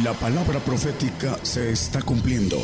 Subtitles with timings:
[0.00, 2.56] La palabra profética se está cumpliendo.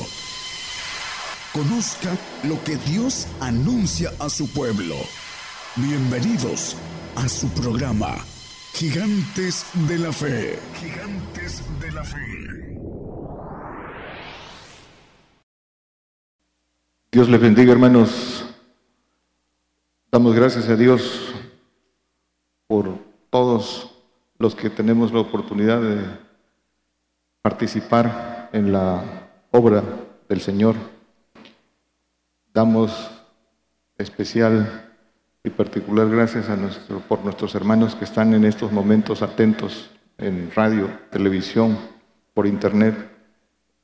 [1.52, 4.94] Conozca lo que Dios anuncia a su pueblo.
[5.76, 6.74] Bienvenidos
[7.16, 8.16] a su programa,
[8.72, 10.58] Gigantes de la Fe.
[10.80, 12.78] Gigantes de la Fe.
[17.12, 18.46] Dios les bendiga, hermanos.
[20.10, 21.34] Damos gracias a Dios
[22.66, 22.98] por
[23.28, 23.90] todos
[24.38, 26.27] los que tenemos la oportunidad de
[27.48, 29.02] participar en la
[29.52, 29.82] obra
[30.28, 30.74] del Señor.
[32.52, 33.10] Damos
[33.96, 34.90] especial
[35.42, 40.50] y particular gracias a nuestro, por nuestros hermanos que están en estos momentos atentos en
[40.54, 41.78] radio, televisión,
[42.34, 42.94] por internet,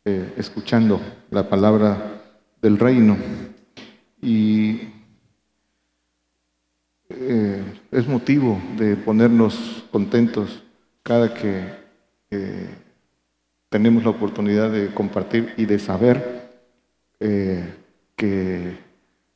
[0.04, 2.20] eh, escuchando la palabra
[2.60, 3.16] del reino.
[4.20, 4.92] Y
[7.09, 10.62] eh, es motivo de ponernos contentos
[11.02, 11.65] cada que
[12.30, 12.84] eh,
[13.74, 16.48] tenemos la oportunidad de compartir y de saber
[17.18, 17.74] eh,
[18.14, 18.78] que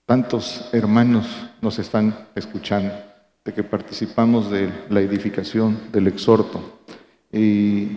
[0.06, 1.26] tantos hermanos
[1.60, 2.94] nos están escuchando,
[3.44, 6.78] de que participamos de la edificación, del exhorto.
[7.32, 7.88] Y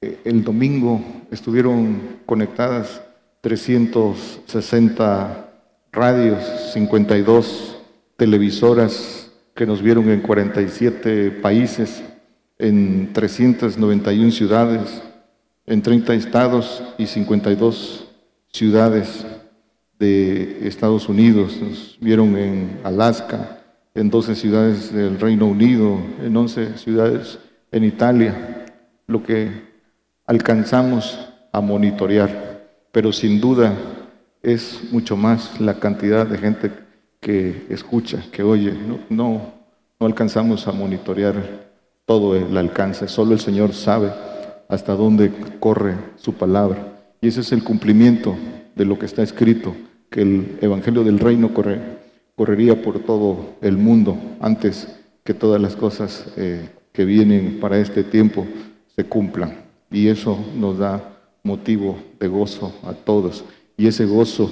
[0.00, 3.02] eh, el domingo estuvieron conectadas
[3.40, 5.48] 360
[5.90, 7.78] radios, 52
[8.16, 12.00] televisoras que nos vieron en 47 países,
[12.60, 15.02] en 391 ciudades,
[15.66, 18.08] en 30 estados y 52
[18.48, 19.24] ciudades
[19.98, 21.56] de Estados Unidos.
[21.60, 23.58] Nos vieron en Alaska,
[23.94, 27.38] en 12 ciudades del Reino Unido, en 11 ciudades
[27.70, 28.66] en Italia,
[29.06, 29.50] lo que
[30.26, 31.18] alcanzamos
[31.52, 32.68] a monitorear.
[32.90, 33.74] Pero sin duda
[34.42, 36.72] es mucho más la cantidad de gente
[37.20, 38.72] que escucha, que oye.
[38.72, 39.54] No, no,
[40.00, 41.70] no alcanzamos a monitorear
[42.04, 44.10] todo el alcance, solo el Señor sabe
[44.72, 47.14] hasta dónde corre su palabra.
[47.20, 48.34] Y ese es el cumplimiento
[48.74, 49.76] de lo que está escrito,
[50.08, 51.78] que el Evangelio del Reino corre,
[52.36, 54.88] correría por todo el mundo antes
[55.24, 58.46] que todas las cosas eh, que vienen para este tiempo
[58.96, 59.62] se cumplan.
[59.90, 63.44] Y eso nos da motivo de gozo a todos.
[63.76, 64.50] Y ese gozo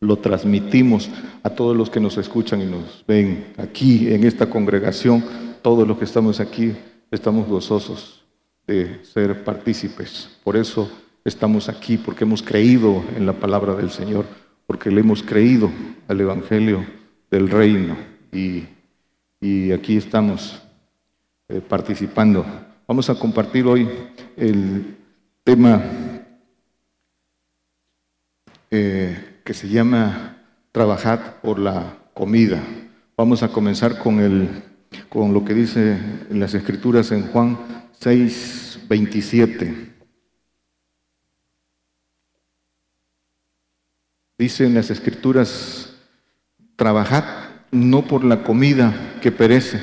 [0.00, 1.08] lo transmitimos
[1.42, 5.24] a todos los que nos escuchan y nos ven aquí en esta congregación.
[5.62, 6.74] Todos los que estamos aquí
[7.10, 8.19] estamos gozosos
[8.70, 10.30] de ser partícipes.
[10.44, 10.88] Por eso
[11.24, 14.26] estamos aquí, porque hemos creído en la palabra del Señor,
[14.68, 15.72] porque le hemos creído
[16.06, 16.86] al Evangelio
[17.32, 17.96] del Reino
[18.32, 18.64] y,
[19.72, 20.62] aquí estamos
[21.48, 22.44] eh, participando.
[22.86, 23.88] Vamos a compartir hoy
[24.36, 24.96] el
[25.42, 25.82] tema
[28.70, 30.36] eh, que se llama
[30.70, 32.62] Trabajar por la comida.
[33.16, 34.48] Vamos a comenzar con, el,
[35.08, 35.98] con lo que dice
[36.30, 39.92] en las Escrituras en Juan 6, 27.
[44.38, 45.94] Dice en las escrituras,
[46.76, 47.24] trabajad
[47.70, 49.78] no por la comida que perece,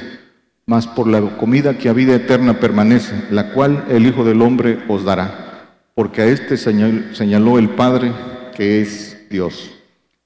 [0.65, 4.79] mas por la comida que a vida eterna permanece, la cual el Hijo del Hombre
[4.87, 8.11] os dará, porque a este señaló el Padre
[8.55, 9.69] que es Dios.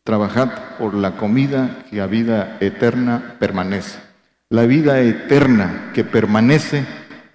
[0.06, 4.00] Trabajad por la comida que a vida eterna permanece.
[4.48, 6.86] La vida eterna que permanece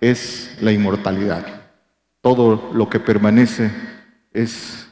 [0.01, 1.45] es la inmortalidad.
[2.21, 3.71] Todo lo que permanece
[4.33, 4.87] es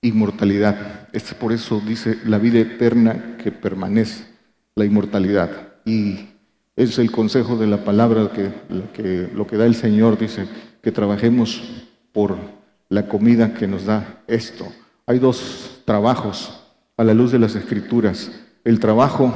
[0.00, 1.08] inmortalidad.
[1.12, 4.24] Es por eso dice la vida eterna que permanece,
[4.74, 5.50] la inmortalidad.
[5.84, 6.28] Y
[6.76, 8.50] es el consejo de la palabra que,
[8.92, 10.46] que lo que da el Señor, dice
[10.82, 12.36] que trabajemos por
[12.88, 14.66] la comida que nos da esto.
[15.06, 16.62] Hay dos trabajos
[16.96, 18.30] a la luz de las escrituras.
[18.64, 19.32] El trabajo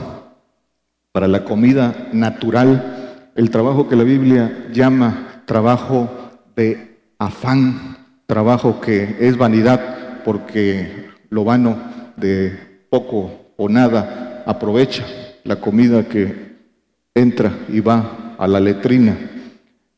[1.12, 2.96] para la comida natural
[3.37, 6.09] el trabajo que la Biblia llama trabajo
[6.57, 11.79] de afán, trabajo que es vanidad porque lo vano
[12.17, 12.59] de
[12.89, 15.05] poco o nada aprovecha
[15.45, 16.57] la comida que
[17.15, 19.17] entra y va a la letrina.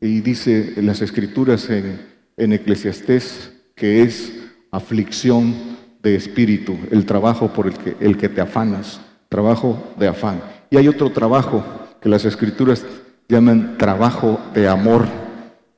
[0.01, 2.01] Y dice en las escrituras en,
[2.37, 4.33] en Eclesiastés que es
[4.73, 5.55] aflicción
[6.03, 10.41] de espíritu, el trabajo por el que, el que te afanas, trabajo de afán.
[10.71, 11.65] Y hay otro trabajo
[12.01, 12.85] que las escrituras
[13.29, 15.07] llaman trabajo de amor,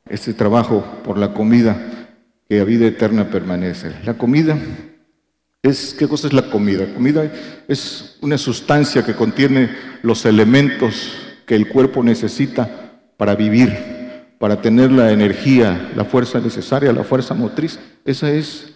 [0.09, 1.77] ese trabajo por la comida
[2.49, 3.93] que a vida eterna permanece.
[4.05, 4.57] La comida
[5.63, 6.87] es, ¿qué cosa es la comida?
[6.87, 7.31] La comida
[7.67, 9.71] es una sustancia que contiene
[10.03, 11.13] los elementos
[11.45, 12.69] que el cuerpo necesita
[13.17, 13.77] para vivir,
[14.39, 17.81] para tener la energía, la fuerza necesaria, la fuerza motriz.
[18.05, 18.75] Esa es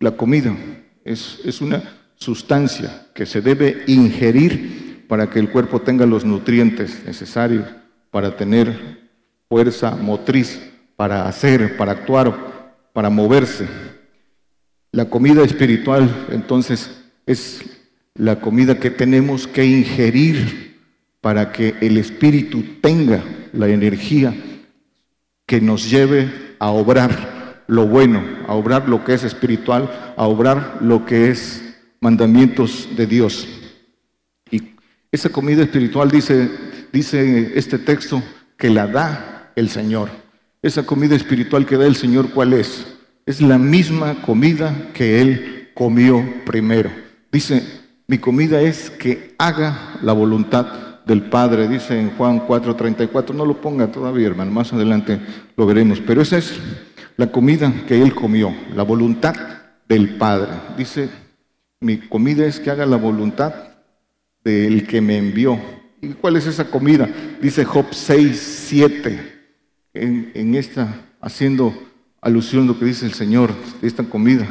[0.00, 0.56] la comida,
[1.04, 1.82] es, es una
[2.16, 7.64] sustancia que se debe ingerir para que el cuerpo tenga los nutrientes necesarios
[8.10, 8.98] para tener
[9.48, 10.60] fuerza motriz
[10.98, 13.68] para hacer, para actuar, para moverse.
[14.90, 16.90] La comida espiritual, entonces,
[17.24, 17.62] es
[18.14, 20.76] la comida que tenemos que ingerir
[21.20, 23.22] para que el espíritu tenga
[23.52, 24.34] la energía
[25.46, 30.78] que nos lleve a obrar lo bueno, a obrar lo que es espiritual, a obrar
[30.80, 31.62] lo que es
[32.00, 33.46] mandamientos de Dios.
[34.50, 34.74] Y
[35.12, 36.50] esa comida espiritual dice,
[36.92, 38.22] dice este texto
[38.56, 40.10] que la da el Señor.
[40.62, 42.86] Esa comida espiritual que da el Señor, ¿cuál es?
[43.26, 46.90] Es la misma comida que Él comió primero.
[47.30, 47.62] Dice,
[48.06, 50.66] mi comida es que haga la voluntad
[51.06, 53.34] del Padre, dice en Juan 4:34.
[53.34, 55.20] No lo ponga todavía, hermano, más adelante
[55.56, 56.00] lo veremos.
[56.06, 56.58] Pero esa es
[57.16, 59.34] la comida que Él comió, la voluntad
[59.88, 60.50] del Padre.
[60.76, 61.08] Dice,
[61.80, 63.54] mi comida es que haga la voluntad
[64.44, 65.58] del que me envió.
[66.00, 67.08] ¿Y cuál es esa comida?
[67.40, 69.38] Dice Job 6, 7,
[69.94, 71.74] en, esta, haciendo
[72.20, 73.50] alusión a lo que dice el Señor
[73.82, 74.46] esta comida.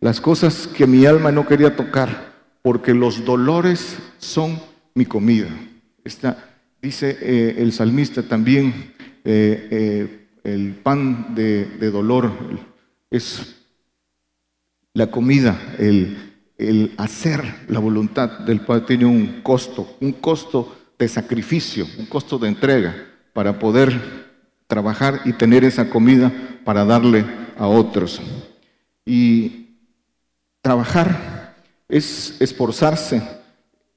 [0.00, 4.60] Las cosas que mi alma no quería tocar, porque los dolores son
[4.94, 5.48] mi comida.
[6.02, 8.92] Esta, dice eh, el salmista también,
[9.24, 12.32] eh, eh, el pan de, de dolor
[13.10, 13.56] es
[14.94, 16.16] la comida, el,
[16.56, 22.38] el hacer la voluntad del Padre tiene un costo, un costo de sacrificio, un costo
[22.38, 22.94] de entrega
[23.32, 24.28] para poder
[24.66, 26.32] trabajar y tener esa comida
[26.64, 27.24] para darle
[27.56, 28.20] a otros.
[29.04, 29.68] Y
[30.60, 31.54] trabajar
[31.88, 33.22] es esforzarse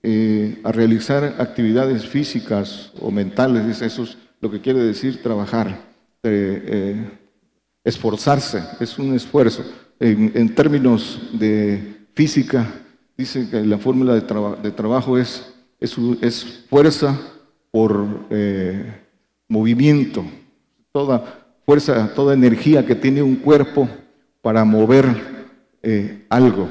[0.04, 5.92] eh, a realizar actividades físicas o mentales, eso es lo que quiere decir trabajar.
[6.24, 7.10] Eh, eh,
[7.84, 9.64] esforzarse es un esfuerzo.
[10.00, 12.68] en términos de física,
[13.18, 15.51] dice que la fórmula de, trabajo es,
[15.82, 17.20] es, fuerza
[17.72, 19.02] por eh,
[19.48, 20.24] movimiento,
[20.92, 23.90] toda fuerza, toda energía que tiene un cuerpo
[24.42, 25.06] para mover
[25.82, 26.70] eh, algo.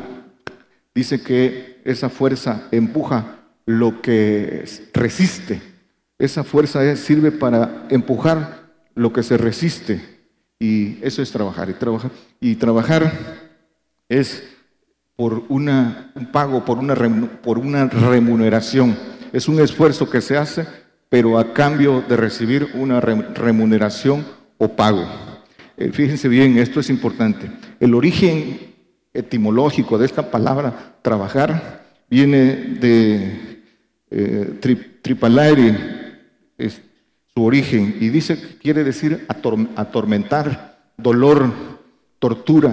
[0.94, 5.60] Dice que esa fuerza empuja lo que resiste.
[6.18, 10.00] Esa fuerza sirve para empujar lo que se resiste.
[10.58, 11.70] Y eso es trabajar.
[11.70, 12.10] Y trabajar,
[12.40, 13.12] y trabajar
[14.08, 14.44] es
[15.20, 16.94] por una, un pago, por una,
[17.42, 18.96] por una remuneración.
[19.34, 20.66] Es un esfuerzo que se hace,
[21.10, 24.24] pero a cambio de recibir una remuneración
[24.56, 25.04] o pago.
[25.76, 27.50] Eh, fíjense bien, esto es importante.
[27.80, 28.60] El origen
[29.12, 33.62] etimológico de esta palabra trabajar viene de
[34.10, 34.58] eh,
[36.56, 36.80] es
[37.34, 41.52] su origen, y dice que quiere decir atormentar, dolor,
[42.18, 42.72] tortura,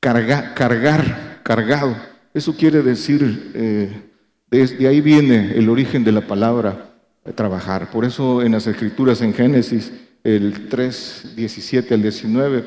[0.00, 1.94] cargar, cargar, cargado.
[2.34, 4.02] Eso quiere decir, eh,
[4.50, 6.90] desde ahí viene el origen de la palabra
[7.24, 7.88] eh, trabajar.
[7.92, 9.92] Por eso en las escrituras en Génesis,
[10.24, 12.64] el 3, 17 al 19,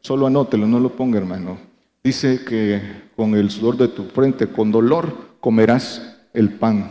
[0.00, 1.58] solo anótelo, no lo ponga hermano.
[2.02, 2.80] Dice que
[3.14, 6.88] con el sudor de tu frente, con dolor, comerás el pan.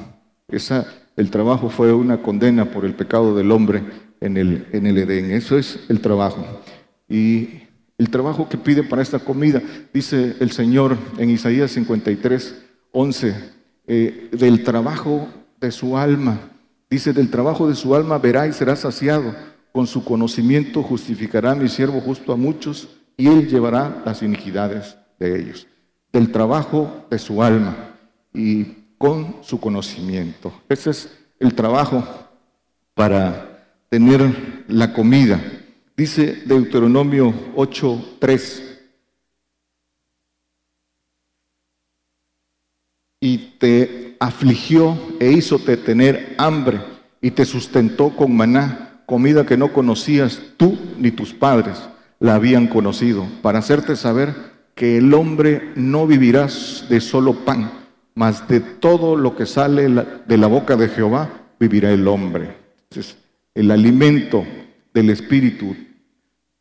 [0.47, 0.85] Esa,
[1.17, 3.81] el trabajo fue una condena por el pecado del hombre
[4.21, 5.31] en el, en el Edén.
[5.31, 6.45] Eso es el trabajo.
[7.09, 7.60] Y
[8.01, 9.61] el trabajo que pide para esta comida,
[9.93, 12.55] dice el Señor en Isaías 53,
[12.91, 13.35] 11,
[13.85, 15.27] eh, del trabajo
[15.59, 16.39] de su alma.
[16.89, 19.35] Dice, del trabajo de su alma verá y será saciado.
[19.71, 25.39] Con su conocimiento justificará mi siervo justo a muchos y él llevará las iniquidades de
[25.39, 25.67] ellos.
[26.11, 27.75] Del trabajo de su alma
[28.33, 28.63] y
[28.97, 30.51] con su conocimiento.
[30.67, 32.03] Ese es el trabajo
[32.95, 35.39] para tener la comida.
[36.01, 38.63] Dice Deuteronomio 8:3.
[43.21, 46.81] Y te afligió e hízote tener hambre
[47.21, 51.77] y te sustentó con maná, comida que no conocías tú ni tus padres
[52.19, 54.33] la habían conocido, para hacerte saber
[54.73, 56.47] que el hombre no vivirá
[56.89, 57.71] de solo pan,
[58.15, 61.29] mas de todo lo que sale de la boca de Jehová
[61.59, 62.57] vivirá el hombre.
[62.89, 63.17] Entonces,
[63.53, 64.43] el alimento
[64.95, 65.75] del espíritu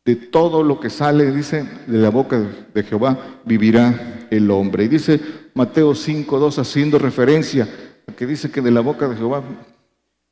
[0.03, 2.41] de todo lo que sale, dice, de la boca
[2.73, 4.85] de Jehová vivirá el hombre.
[4.85, 5.19] Y dice
[5.53, 7.67] Mateo 5, 2, haciendo referencia
[8.07, 9.43] a que dice que de la boca de Jehová,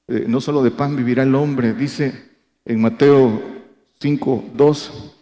[0.08, 2.30] eh, no solo de pan vivirá el hombre, dice
[2.66, 3.42] en Mateo
[4.00, 5.16] 5, 2,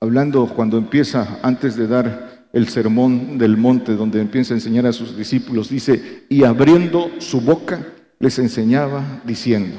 [0.00, 4.92] hablando cuando empieza, antes de dar el sermón del monte, donde empieza a enseñar a
[4.92, 7.86] sus discípulos, dice, y abriendo su boca
[8.18, 9.76] les enseñaba diciendo,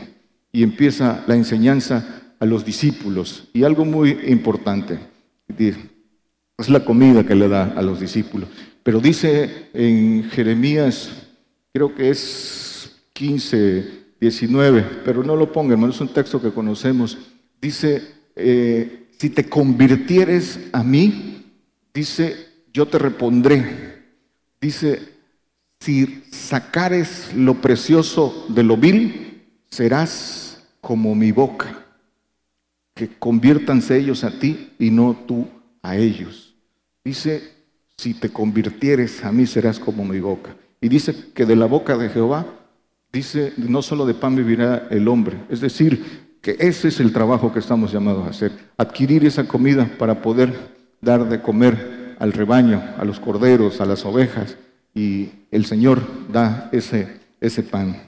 [0.51, 3.47] y empieza la enseñanza a los discípulos.
[3.53, 4.99] Y algo muy importante,
[5.57, 8.49] es la comida que le da a los discípulos.
[8.83, 11.11] Pero dice en Jeremías,
[11.73, 17.17] creo que es 15, 19, pero no lo ponga, hermano, es un texto que conocemos.
[17.61, 18.01] Dice,
[18.35, 21.45] eh, si te convirtieres a mí,
[21.93, 22.35] dice,
[22.73, 24.03] yo te repondré.
[24.59, 24.99] Dice,
[25.79, 31.84] si sacares lo precioso de lo vil, serás como mi boca.
[32.95, 35.47] Que conviértanse ellos a ti y no tú
[35.83, 36.55] a ellos.
[37.03, 37.43] Dice,
[37.97, 40.55] si te convirtieres a mí, serás como mi boca.
[40.81, 42.45] Y dice que de la boca de Jehová,
[43.13, 45.37] dice, no solo de pan vivirá el hombre.
[45.49, 48.51] Es decir, que ese es el trabajo que estamos llamados a hacer.
[48.77, 50.53] Adquirir esa comida para poder
[51.01, 54.57] dar de comer al rebaño, a los corderos, a las ovejas.
[54.93, 58.01] Y el Señor da ese, ese pan.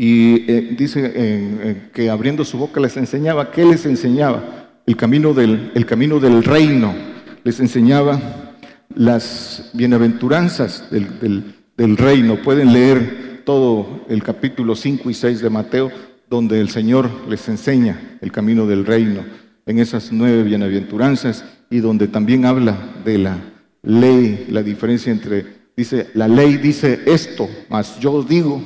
[0.00, 4.68] Y eh, dice que abriendo su boca les enseñaba, ¿qué les enseñaba?
[4.86, 6.94] El camino del, el camino del reino.
[7.42, 8.54] Les enseñaba
[8.94, 12.40] las bienaventuranzas del, del reino.
[12.40, 15.90] Pueden leer todo el capítulo 5 y 6 de Mateo,
[16.30, 19.24] donde el Señor les enseña el camino del reino,
[19.66, 23.38] en esas nueve bienaventuranzas, y donde también habla de la
[23.82, 25.44] ley, la diferencia entre,
[25.76, 28.62] dice, la ley dice esto, mas yo digo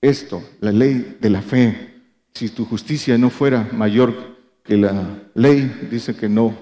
[0.00, 1.94] esto, la ley de la fe.
[2.34, 6.56] Si tu justicia no fuera mayor que la ley, dice que no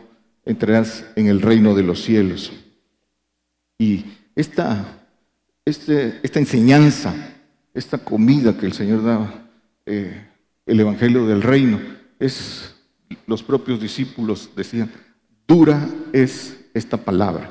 [0.45, 2.53] entrarás en el reino de los cielos.
[3.79, 4.05] Y
[4.37, 5.05] esta
[5.67, 7.15] este, esta enseñanza,
[7.73, 9.49] esta comida que el Señor daba,
[9.87, 10.27] eh,
[10.67, 11.81] el Evangelio del Reino,
[12.19, 12.75] es,
[13.27, 14.91] los propios discípulos decían,
[15.49, 17.51] dura es esta palabra.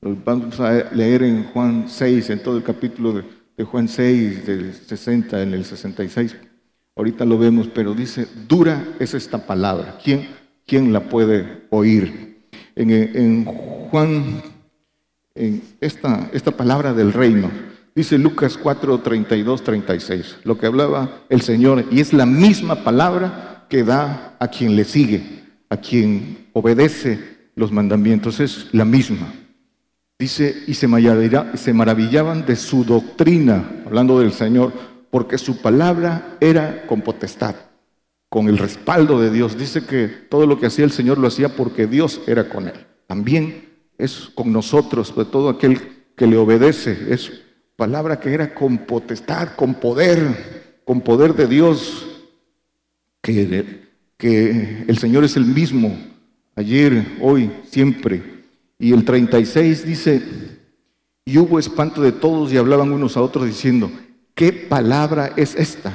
[0.00, 3.24] Vamos a leer en Juan 6, en todo el capítulo de,
[3.64, 6.36] Juan 6, del 60, en el 66.
[6.96, 9.98] Ahorita lo vemos, pero dice, dura es esta palabra.
[10.02, 10.28] ¿Quién,
[10.66, 12.48] quién la puede oír?
[12.74, 14.42] En, en Juan
[15.38, 17.50] en esta, esta palabra del reino.
[17.94, 23.66] Dice Lucas 4, 32, 36, lo que hablaba el Señor, y es la misma palabra
[23.68, 25.22] que da a quien le sigue,
[25.68, 27.18] a quien obedece
[27.54, 29.32] los mandamientos, es la misma.
[30.18, 34.72] Dice, y se, maravillaban de su doctrina, hablando del Señor,
[35.10, 37.54] porque su palabra era con potestad,
[38.28, 39.56] con el respaldo de Dios.
[39.56, 42.74] Dice que todo lo que hacía el Señor lo hacía porque Dios era con él.
[43.06, 45.80] También es con nosotros, de todo aquel
[46.16, 46.98] que le obedece.
[47.10, 47.30] Es
[47.76, 52.06] palabra que era con potestad, con poder, con poder de Dios,
[53.22, 53.82] que,
[54.16, 55.96] que el Señor es el mismo,
[56.56, 58.37] ayer, hoy, siempre.
[58.78, 60.22] Y el 36 dice,
[61.24, 63.90] y hubo espanto de todos y hablaban unos a otros diciendo,
[64.34, 65.92] ¿qué palabra es esta?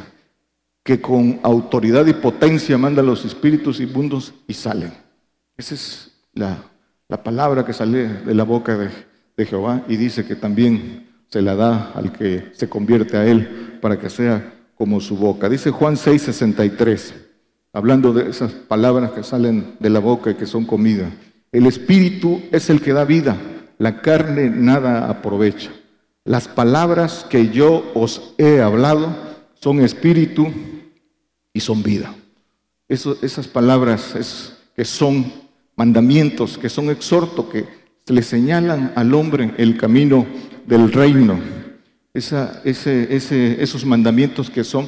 [0.84, 4.94] Que con autoridad y potencia mandan los espíritus inmundos y salen.
[5.58, 6.58] Esa es la
[7.14, 8.90] la palabra que sale de la boca de,
[9.46, 14.00] Jehová y dice que también se la da al que se convierte a él para
[14.00, 15.48] que sea como su boca.
[15.48, 17.14] Dice Juan 6:63,
[17.72, 21.12] hablando de esas palabras que salen de la boca y que son comida.
[21.54, 23.38] El espíritu es el que da vida,
[23.78, 25.72] la carne nada aprovecha.
[26.26, 29.16] Las palabras que yo os he hablado
[29.54, 30.52] son espíritu
[31.54, 32.14] y son vida.
[32.90, 35.32] esas palabras que son
[35.76, 37.66] mandamientos que son exhorto, que
[38.08, 40.26] le señalan al hombre el camino
[40.66, 41.40] del reino.
[42.16, 44.88] Esa, ese, ese, esos mandamientos que son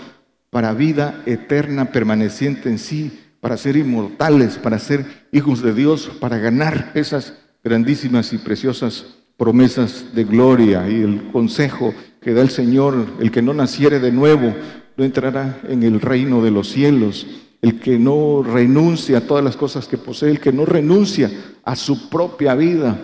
[0.50, 6.38] para vida eterna, permaneciente en sí, para ser inmortales, para ser hijos de Dios, para
[6.38, 9.06] ganar esas grandísimas y preciosas
[9.38, 14.12] promesas de gloria y el consejo que da el Señor, el que no naciere de
[14.12, 14.54] nuevo,
[14.98, 17.27] no entrará en el reino de los cielos
[17.65, 21.32] el que no renuncia a todas las cosas que posee, el que no renuncia
[21.63, 22.96] a su propia vida,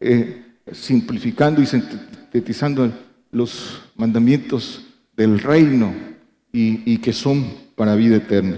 [0.00, 2.90] eh, simplificando y sintetizando
[3.30, 5.92] los mandamientos del reino
[6.50, 8.56] y, que son para vida eterna.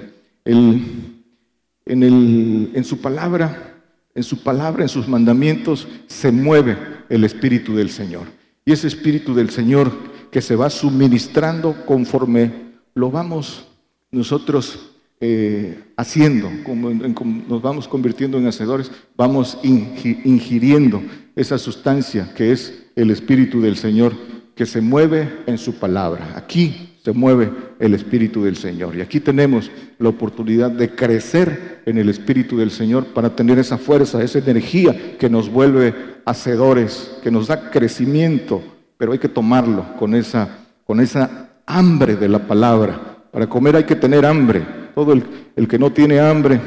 [1.88, 3.80] En, en su palabra,
[4.14, 6.76] en su palabra, en sus mandamientos, se mueve
[7.08, 8.26] el Espíritu del Señor.
[8.64, 9.92] Y ese Espíritu del Señor
[10.30, 12.52] que se va suministrando conforme
[12.94, 13.66] lo vamos
[14.10, 14.90] nosotros
[15.20, 21.02] eh, haciendo, como, nos vamos convirtiendo en hacedores, vamos ingiriendo
[21.34, 24.14] esa sustancia que es el Espíritu del Señor
[24.54, 26.34] que se mueve en su palabra.
[26.36, 28.94] Aquí se mueve el Espíritu del Señor.
[28.94, 33.78] Y aquí tenemos la oportunidad de crecer en el Espíritu del Señor para tener esa
[33.78, 35.94] fuerza, esa energía que nos vuelve
[36.26, 38.62] hacedores, que nos da crecimiento,
[38.98, 43.24] pero hay que tomarlo con esa, con esa hambre de la palabra.
[43.32, 46.60] Para comer hay que tener hambre, todo el, que no tiene hambre,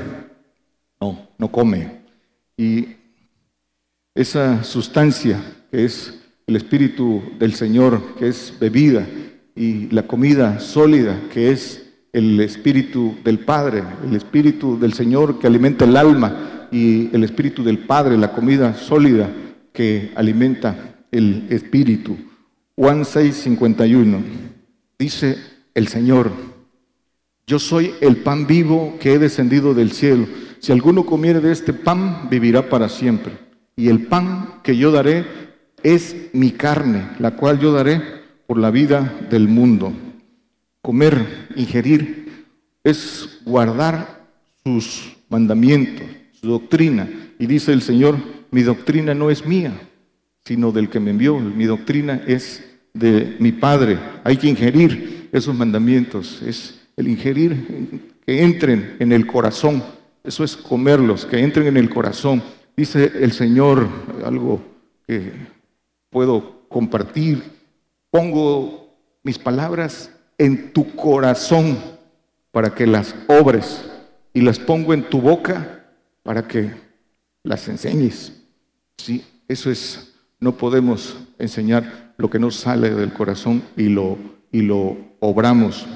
[1.00, 2.01] no, no come.
[2.57, 2.88] Y
[4.15, 9.05] esa sustancia que es el Espíritu del Señor, que es bebida,
[9.55, 15.48] y la comida sólida, que es el Espíritu del Padre, el Espíritu del Señor que
[15.48, 19.29] alimenta el alma y el Espíritu del Padre, la comida sólida
[19.74, 22.17] que alimenta el Espíritu.
[22.75, 24.20] Juan 6, 51.
[24.98, 25.38] Dice
[25.74, 26.31] el Señor,
[27.48, 30.27] yo soy el pan vivo que he descendido del cielo.
[30.60, 33.34] Si alguno comiere de este pan, vivirá para siempre.
[33.75, 35.25] Y el pan que yo daré
[35.84, 38.21] es mi carne, la cual yo daré
[38.51, 39.93] por la vida del mundo.
[40.81, 42.43] Comer, ingerir,
[42.84, 44.27] es guardar
[44.62, 47.08] sus mandamientos, su doctrina.
[47.39, 48.17] Y dice el Señor,
[48.51, 49.72] mi doctrina no es mía,
[50.43, 51.39] sino del que me envió.
[51.39, 52.62] Mi doctrina es
[52.93, 53.98] de mi Padre.
[54.25, 59.81] Hay que ingerir esos mandamientos, es el ingerir que entren en el corazón.
[60.25, 62.43] Eso es comerlos, que entren en el corazón.
[62.75, 63.88] Dice el Señor
[64.25, 64.62] algo
[65.08, 65.31] que
[66.10, 67.61] puedo compartir.
[68.12, 71.77] Pongo mis palabras en tu corazón
[72.51, 73.84] para que las obres
[74.34, 75.86] y las pongo en tu boca
[76.24, 76.72] para que
[77.44, 78.34] las enseñes.
[78.98, 84.18] Sí, eso es, no podemos enseñar lo que no sale del corazón y lo,
[84.51, 85.88] y lo obramos.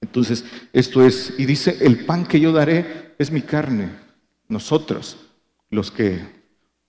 [0.00, 3.90] Entonces, esto es, y dice, el pan que yo daré es mi carne.
[4.48, 5.16] Nosotros,
[5.70, 6.20] los que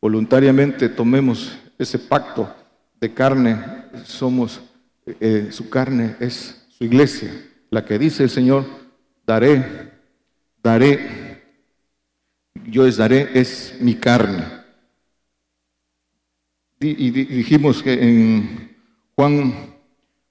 [0.02, 2.54] voluntariamente tomemos ese pacto
[3.00, 4.62] de carne, somos,
[5.06, 7.32] eh, su carne es su iglesia,
[7.70, 8.66] la que dice el Señor,
[9.26, 9.92] daré,
[10.64, 11.42] daré,
[12.68, 14.44] yo les daré, es mi carne.
[16.80, 18.76] Y dijimos que en
[19.16, 19.54] Juan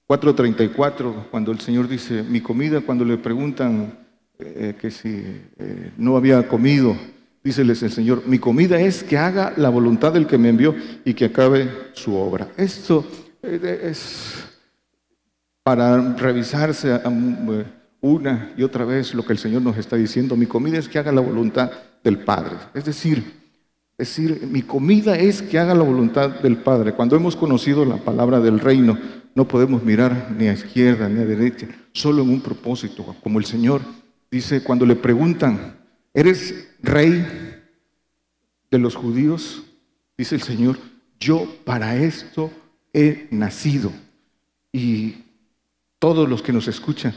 [0.07, 3.97] 4.34, cuando el Señor dice, mi comida, cuando le preguntan
[4.37, 6.97] eh, que si eh, no había comido,
[7.43, 11.15] Díceles el Señor, mi comida es que haga la voluntad del que me envió y
[11.15, 12.49] que acabe su obra.
[12.55, 14.35] Esto eh, es
[15.63, 17.65] para revisarse eh,
[18.01, 20.35] una y otra vez lo que el Señor nos está diciendo.
[20.35, 21.71] Mi comida es que haga la voluntad
[22.03, 22.55] del Padre.
[22.73, 23.41] Es decir,
[23.97, 26.93] decir, mi comida es que haga la voluntad del Padre.
[26.93, 28.97] Cuando hemos conocido la palabra del reino,
[29.35, 33.45] no podemos mirar ni a izquierda ni a derecha, solo en un propósito, como el
[33.45, 33.81] Señor
[34.31, 35.77] dice cuando le preguntan,
[36.13, 37.25] ¿eres rey
[38.71, 39.61] de los judíos,
[40.17, 40.77] dice el Señor,
[41.19, 42.49] yo para esto
[42.93, 43.91] he nacido.
[44.71, 45.15] Y
[45.99, 47.13] todos los que nos escuchan,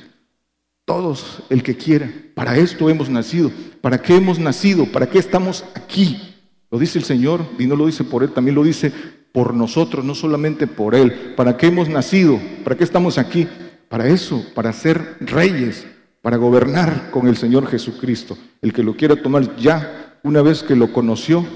[0.84, 3.50] todos el que quiera, para esto hemos nacido.
[3.80, 4.86] ¿Para qué hemos nacido?
[4.86, 6.34] ¿Para qué estamos aquí?
[6.70, 8.92] Lo dice el Señor y no lo dice por Él, también lo dice
[9.32, 11.34] por nosotros, no solamente por Él.
[11.36, 12.40] ¿Para qué hemos nacido?
[12.62, 13.48] ¿Para qué estamos aquí?
[13.88, 15.86] Para eso, para ser reyes,
[16.20, 18.36] para gobernar con el Señor Jesucristo.
[18.62, 21.46] El que lo quiera tomar ya, una vez que lo conoció,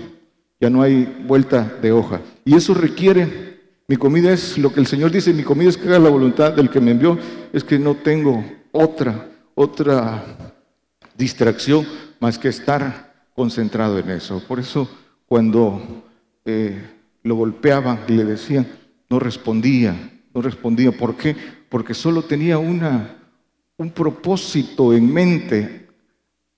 [0.61, 2.21] ya no hay vuelta de hoja.
[2.45, 3.58] Y eso requiere,
[3.89, 6.53] mi comida es lo que el Señor dice, mi comida es que haga la voluntad
[6.53, 7.19] del que me envió,
[7.53, 10.25] es que no tengo otra, otra
[11.17, 11.87] distracción
[12.21, 14.41] más que estar concentrado en eso.
[14.47, 14.89] Por eso
[15.27, 16.05] cuando
[16.45, 16.81] eh,
[17.25, 18.67] lo golpeaban y le decían,
[19.11, 20.93] no respondía, no respondía.
[20.93, 21.35] ¿Por qué?
[21.69, 23.19] Porque solo tenía una
[23.79, 25.87] un propósito en mente,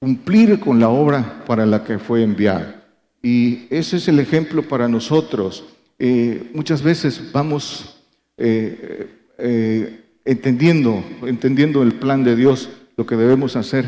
[0.00, 2.74] cumplir con la obra para la que fue enviado.
[3.22, 5.64] Y ese es el ejemplo para nosotros.
[6.02, 8.00] Eh, muchas veces vamos
[8.38, 13.84] eh, eh, entendiendo, entendiendo el plan de Dios, lo que debemos hacer,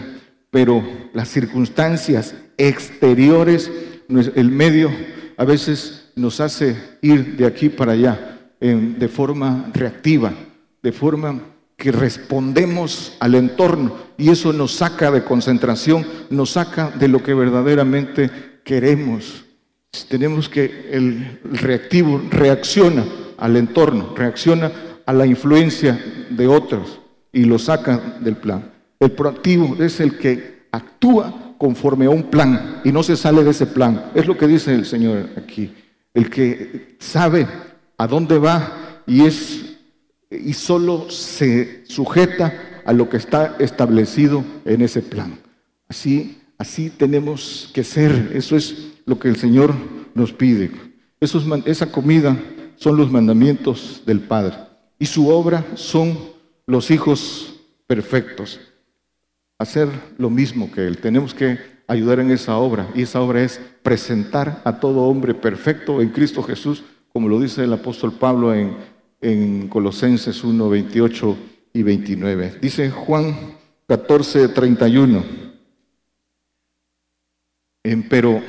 [0.51, 3.73] pero las circunstancias exteriores,
[4.11, 4.91] el medio,
[5.39, 10.35] a veces nos hace ir de aquí para allá de forma reactiva,
[10.83, 11.41] de forma
[11.79, 17.33] que respondemos al entorno y eso nos saca de concentración, nos saca de lo que
[17.33, 18.31] verdaderamente
[18.65, 19.42] queremos.
[20.09, 23.05] Tenemos que el reactivo reacciona
[23.37, 24.73] al entorno, reacciona
[25.05, 25.99] a la influencia
[26.31, 26.99] de otros
[27.33, 28.73] y lo saca del plan.
[28.99, 33.51] El proactivo es el que actúa conforme a un plan y no se sale de
[33.51, 34.11] ese plan.
[34.15, 35.75] Es lo que dice el Señor aquí.
[36.15, 37.47] El que sabe
[37.99, 39.77] a dónde va y es
[40.31, 45.39] y solo se sujeta a lo que está establecido en ese plan.
[45.89, 48.31] Así, así tenemos que ser.
[48.35, 49.75] Eso es lo que el Señor
[50.15, 50.71] nos pide.
[51.21, 52.37] esa comida
[52.77, 54.55] son los mandamientos del Padre
[54.99, 56.17] y su obra son
[56.67, 58.61] los hijos perfectos.
[59.59, 60.99] Hacer lo mismo que Él.
[60.99, 66.01] Tenemos que ayudar en esa obra y esa obra es presentar a todo hombre perfecto
[66.01, 68.77] en Cristo Jesús, como lo dice el apóstol Pablo en
[69.23, 71.37] en Colosenses 1, 28
[71.73, 72.59] y 29.
[72.61, 73.37] Dice Juan
[73.87, 75.52] 14, 31.
[77.83, 78.41] Pero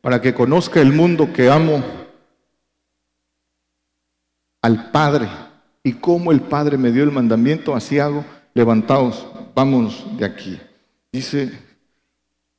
[0.00, 1.82] para que conozca el mundo que amo
[4.62, 5.28] al Padre
[5.82, 10.60] y como el Padre me dio el mandamiento, así hago, levantaos, vamos de aquí.
[11.12, 11.52] Dice,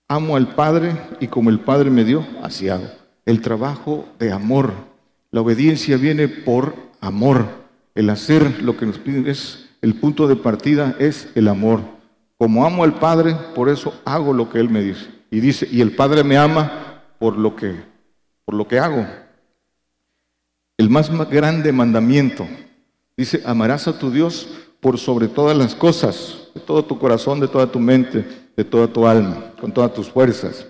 [0.08, 2.88] amo al Padre y como el Padre me dio, así hago.
[3.26, 4.74] El trabajo de amor.
[5.32, 7.48] La obediencia viene por amor.
[7.96, 11.82] El hacer lo que nos piden es, el punto de partida es el amor.
[12.38, 15.16] Como amo al Padre, por eso hago lo que Él me dice.
[15.30, 17.76] Y dice, y el Padre me ama por lo que,
[18.46, 19.06] por lo que hago.
[20.78, 22.48] El más grande mandamiento,
[23.16, 24.48] dice, amarás a tu Dios
[24.80, 28.88] por sobre todas las cosas, de todo tu corazón, de toda tu mente, de toda
[28.88, 30.68] tu alma, con todas tus fuerzas.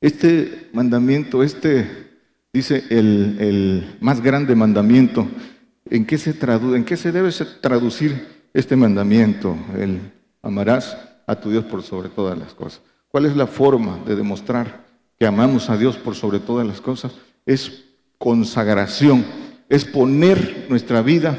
[0.00, 2.20] Este mandamiento, este,
[2.52, 5.26] dice el, el más grande mandamiento,
[5.90, 9.56] ¿en qué se traduce, en qué se debe traducir este mandamiento?
[9.76, 9.98] El
[10.42, 10.96] amarás
[11.26, 12.82] a tu Dios por sobre todas las cosas.
[13.16, 14.84] ¿Cuál es la forma de demostrar
[15.18, 17.14] que amamos a Dios por sobre todas las cosas?
[17.46, 17.84] Es
[18.18, 19.24] consagración,
[19.70, 21.38] es poner nuestra vida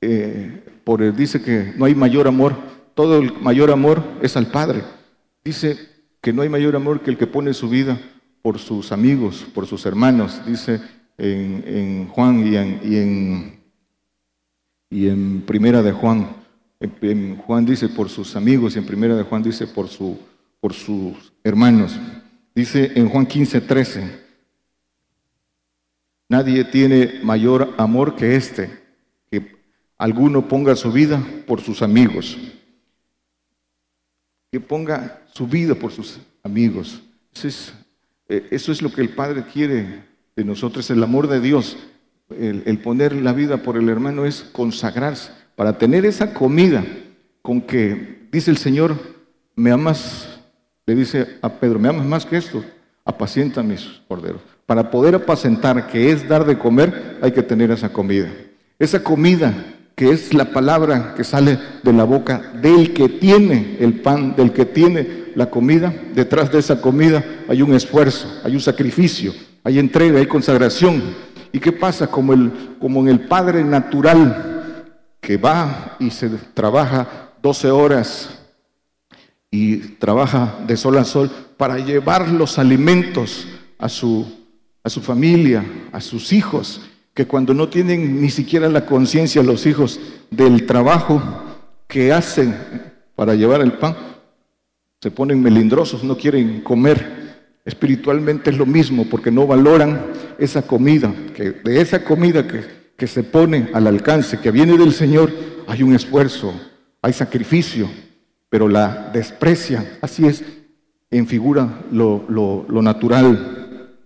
[0.00, 2.54] eh, por el, dice que no hay mayor amor,
[2.94, 4.84] todo el mayor amor es al Padre.
[5.42, 5.76] Dice
[6.20, 7.98] que no hay mayor amor que el que pone su vida
[8.40, 10.80] por sus amigos, por sus hermanos, dice
[11.18, 13.60] en, Juan y en, y en,
[14.88, 16.28] y en Primera de Juan.
[16.78, 20.16] En, Juan dice por sus amigos y en Primera de Juan dice por, su,
[20.62, 21.98] por sus hermanos.
[22.54, 24.20] Dice en Juan 15, 13,
[26.28, 28.70] nadie tiene mayor amor que este,
[29.98, 32.38] alguno ponga su vida por sus amigos.
[34.52, 37.02] Que ponga su vida por sus amigos.
[37.34, 37.74] Eso es,
[38.28, 40.04] eh, eso es lo que el Padre quiere
[40.36, 41.76] de nosotros, el amor de Dios.
[42.30, 46.84] El, poner la vida por el hermano es consagrarse para tener esa comida
[47.42, 48.96] con que dice el Señor,
[49.56, 50.31] me amas,
[50.86, 52.64] le dice a Pedro, me amas más que esto,
[53.04, 54.40] apacienta mis corderos.
[54.66, 58.28] Para poder apacentar, que es dar de comer, hay que tener esa comida.
[58.78, 59.54] Esa comida
[59.94, 64.52] que es la palabra que sale de la boca del que tiene el pan, del
[64.52, 65.94] que tiene la comida.
[66.14, 71.02] Detrás de esa comida hay un esfuerzo, hay un sacrificio, hay entrega, hay consagración.
[71.52, 72.06] ¿Y qué pasa?
[72.06, 74.84] Como, el, como en el Padre natural
[75.20, 78.41] que va y se trabaja 12 horas
[79.52, 83.46] y trabaja de sol a sol para llevar los alimentos
[83.78, 84.26] a su,
[84.82, 86.80] a su familia, a sus hijos
[87.14, 91.22] que cuando no tienen ni siquiera la conciencia los hijos del trabajo
[91.86, 92.56] que hacen
[93.14, 93.94] para llevar el pan,
[95.00, 97.20] se ponen melindrosos, no quieren comer.
[97.64, 100.06] Espiritualmente es lo mismo, porque no valoran
[100.38, 102.64] esa comida, que de esa comida que,
[102.96, 105.30] que se pone al alcance, que viene del Señor,
[105.68, 106.54] hay un esfuerzo,
[107.02, 107.88] hay sacrificio,
[108.52, 109.88] pero la desprecian.
[110.02, 110.44] Así es,
[111.10, 113.96] en figura lo, lo, natural.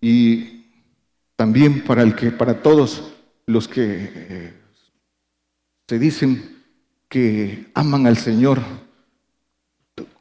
[0.00, 0.64] Y
[1.36, 3.12] también para el que, para todos
[3.46, 4.54] los que eh,
[5.86, 6.64] se dicen
[7.08, 8.60] que aman al Señor.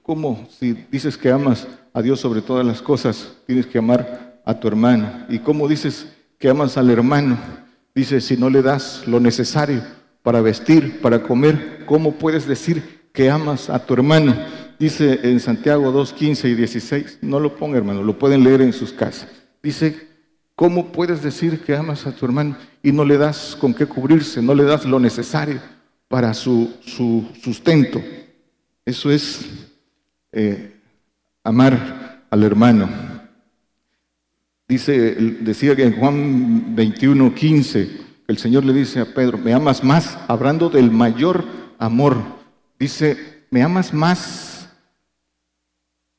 [0.04, 4.60] ¿Cómo si dices que amas a Dios sobre todas las cosas, tienes que amar a
[4.60, 5.26] tu hermano?
[5.28, 7.40] ¿Y cómo dices que amas al hermano?
[7.96, 9.82] Dice, si no le das lo necesario
[10.22, 14.36] para vestir, para comer, ¿cómo puedes decir que amas a tu hermano?
[14.78, 18.74] Dice en Santiago 2, 15 y 16, no lo ponga hermano, lo pueden leer en
[18.74, 19.30] sus casas.
[19.62, 20.14] Dice
[20.56, 24.42] ¿Cómo puedes decir que amas a tu hermano y no le das con qué cubrirse,
[24.42, 25.60] no le das lo necesario
[26.08, 26.72] para su,
[27.42, 28.00] sustento?
[28.86, 29.46] Eso es
[30.32, 30.76] eh,
[31.44, 32.88] amar al hermano.
[34.68, 37.90] Dice, decía que en Juan 21, 15,
[38.28, 41.46] el Señor le dice a Pedro, me amas más, hablando del mayor
[41.80, 42.16] amor.
[42.84, 44.68] Dice, me amas más.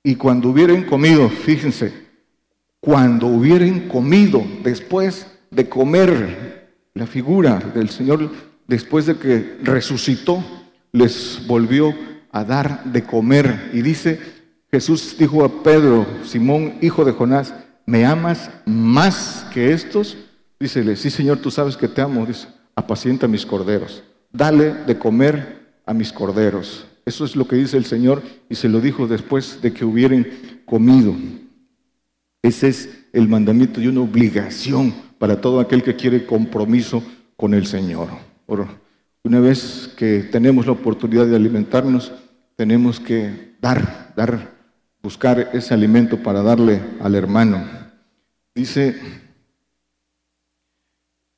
[0.02, 1.92] Y cuando hubieran comido, fíjense,
[2.80, 8.30] cuando hubieren comido, después de comer la figura del Señor,
[8.66, 10.42] después de que resucitó,
[10.90, 11.94] les volvió
[12.32, 13.68] a dar de comer.
[13.74, 14.18] Y dice,
[14.70, 17.52] Jesús dijo a Pedro, Simón, hijo de Jonás,
[17.84, 20.16] ¿me amas más que estos?
[20.58, 22.24] Dícele, sí Señor, tú sabes que te amo.
[22.24, 26.86] Dice, apacienta mis corderos, dale de comer a mis corderos.
[27.04, 30.26] Eso es lo que dice el Señor y se lo dijo después de que hubieran
[30.64, 31.14] comido.
[32.42, 37.02] Ese es el mandamiento y una obligación para todo aquel que quiere compromiso
[37.36, 38.08] con el Señor.
[39.22, 42.12] una vez que tenemos la oportunidad de alimentarnos,
[42.56, 44.54] tenemos que dar, dar,
[45.02, 47.64] buscar ese alimento para darle al hermano.
[48.54, 49.00] Dice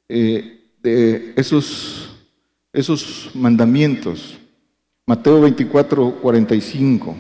[0.09, 2.06] eh, de esos,
[2.77, 4.39] esos mandamientos,
[5.07, 7.17] Mateo 24, 45.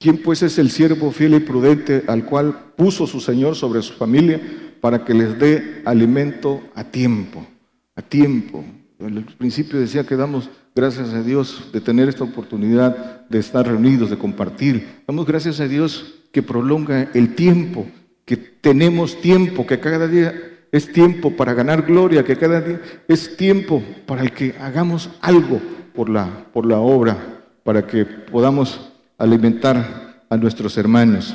[0.00, 3.92] ¿Quién pues es el siervo fiel y prudente al cual puso su Señor sobre su
[3.92, 4.40] familia
[4.80, 7.46] para que les dé alimento a tiempo?
[7.94, 8.64] A tiempo.
[8.98, 13.66] En el principio decía que damos gracias a Dios de tener esta oportunidad de estar
[13.66, 15.02] reunidos, de compartir.
[15.06, 17.86] Damos gracias a Dios que prolonga el tiempo,
[18.24, 23.36] que tenemos tiempo, que cada día es tiempo para ganar gloria, que cada día es
[23.36, 25.60] tiempo para el que hagamos algo
[25.94, 27.16] por la, por la obra,
[27.64, 31.34] para que podamos alimentar a nuestros hermanos.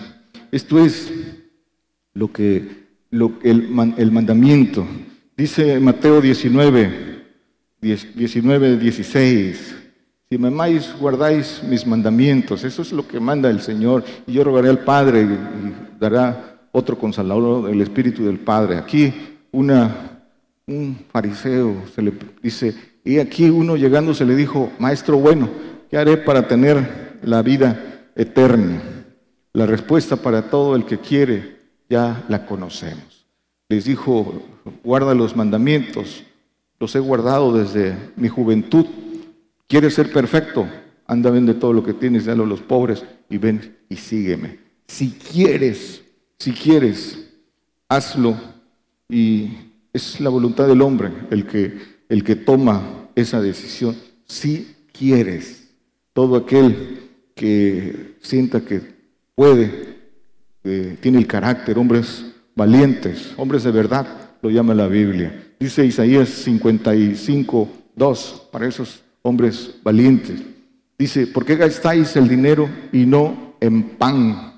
[0.51, 1.11] Esto es
[2.13, 4.85] lo que, lo, el, el mandamiento.
[5.35, 7.23] Dice Mateo 19,
[7.81, 9.75] 19, 16.
[10.29, 12.63] Si me amáis, guardáis mis mandamientos.
[12.63, 14.03] Eso es lo que manda el Señor.
[14.27, 18.77] Y yo rogaré al Padre y dará otro consolador del Espíritu del Padre.
[18.77, 19.13] Aquí
[19.51, 25.49] un fariseo se le dice, y aquí uno llegando se le dijo, maestro bueno,
[25.89, 28.81] ¿qué haré para tener la vida eterna?
[29.53, 31.57] La respuesta para todo el que quiere
[31.89, 33.25] ya la conocemos.
[33.69, 34.41] Les dijo,
[34.83, 36.23] guarda los mandamientos,
[36.79, 38.85] los he guardado desde mi juventud.
[39.67, 40.67] ¿Quieres ser perfecto?
[41.07, 44.59] Anda, vende todo lo que tienes, dalo a los pobres y ven y sígueme.
[44.87, 46.03] Si quieres,
[46.39, 47.29] si quieres,
[47.89, 48.35] hazlo
[49.11, 49.49] y
[49.93, 51.77] es la voluntad del hombre el que,
[52.09, 53.95] el que toma esa decisión.
[54.25, 55.69] Si quieres,
[56.13, 58.81] todo aquel que sienta que
[59.35, 59.91] puede,
[61.01, 64.07] tiene el carácter, hombres valientes, hombres de verdad,
[64.41, 65.53] lo llama la Biblia.
[65.59, 70.41] Dice Isaías 55, 2, para esos hombres valientes.
[70.97, 74.53] Dice, ¿por qué gastáis el dinero y no en pan?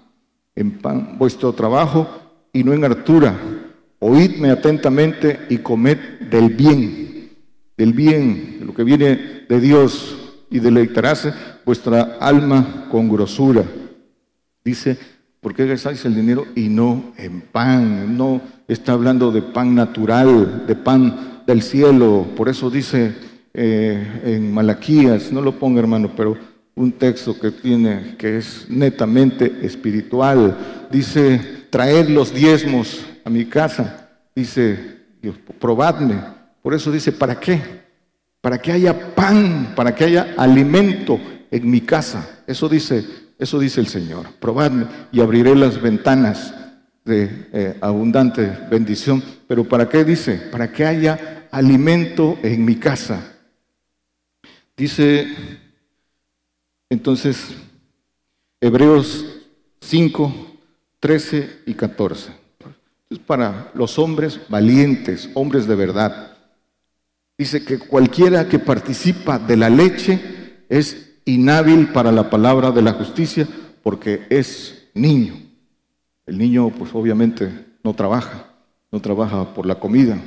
[0.55, 2.07] En pan, vuestro trabajo
[2.51, 3.35] y no en hartura.
[4.05, 5.97] Oídme atentamente y comed
[6.29, 7.29] del bien,
[7.77, 11.29] del bien, de lo que viene de Dios, y deleitarás
[11.63, 13.63] vuestra alma con grosura.
[14.61, 14.97] Dice,
[15.39, 18.17] ¿por qué gastáis el dinero y no en pan?
[18.17, 22.27] No está hablando de pan natural, de pan del cielo.
[22.35, 23.15] Por eso dice
[23.53, 26.37] eh, en Malaquías, no lo ponga hermano, pero
[26.75, 30.87] un texto que tiene, que es netamente espiritual.
[30.91, 31.39] Dice,
[31.69, 34.09] traed los diezmos a mi casa.
[34.35, 34.99] Dice,
[35.59, 36.19] probadme.
[36.61, 37.61] Por eso dice, ¿para qué?
[38.41, 41.19] Para que haya pan, para que haya alimento
[41.51, 42.43] en mi casa.
[42.47, 43.05] Eso dice,
[43.37, 44.27] eso dice el Señor.
[44.39, 46.53] Probadme y abriré las ventanas
[47.05, 49.23] de eh, abundante bendición.
[49.47, 50.35] Pero ¿para qué dice?
[50.51, 53.33] Para que haya alimento en mi casa.
[54.75, 55.27] Dice
[56.89, 57.55] entonces
[58.59, 59.25] Hebreos
[59.81, 60.33] 5,
[60.99, 62.42] 13 y 14.
[63.13, 66.35] Es para los hombres valientes, hombres de verdad.
[67.37, 70.19] Dice que cualquiera que participa de la leche
[70.67, 73.47] es inhábil para la palabra de la justicia
[73.83, 75.35] porque es niño.
[76.25, 77.51] El niño, pues obviamente,
[77.83, 78.47] no trabaja,
[78.91, 80.19] no trabaja por la comida.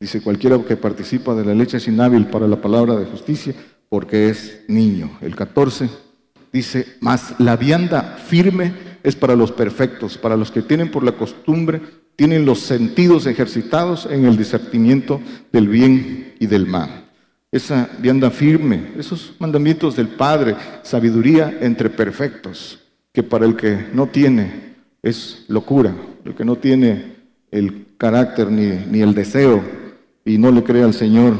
[0.00, 3.54] Dice, cualquiera que participa de la leche es inhábil para la palabra de justicia
[3.90, 5.18] porque es niño.
[5.20, 5.90] El 14
[6.50, 11.12] dice, mas la vianda firme es para los perfectos, para los que tienen por la
[11.12, 15.20] costumbre, tienen los sentidos ejercitados en el discernimiento
[15.52, 17.04] del bien y del mal.
[17.52, 22.80] Esa vianda firme, esos mandamientos del Padre, sabiduría entre perfectos,
[23.12, 25.94] que para el que no tiene es locura.
[26.24, 27.14] El que no tiene
[27.50, 29.62] el carácter ni, ni el deseo
[30.24, 31.38] y no le cree al Señor.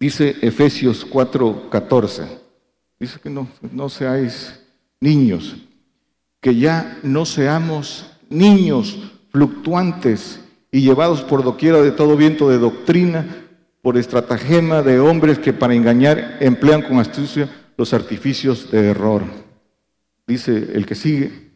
[0.00, 2.26] Dice Efesios 4:14,
[2.98, 4.58] dice que no, no seáis
[5.00, 5.56] niños,
[6.40, 8.98] que ya no seamos niños
[9.30, 10.40] fluctuantes
[10.70, 13.26] y llevados por doquiera de todo viento de doctrina,
[13.82, 19.22] por estratagema de hombres que para engañar emplean con astucia los artificios de error.
[20.26, 21.52] Dice el que sigue,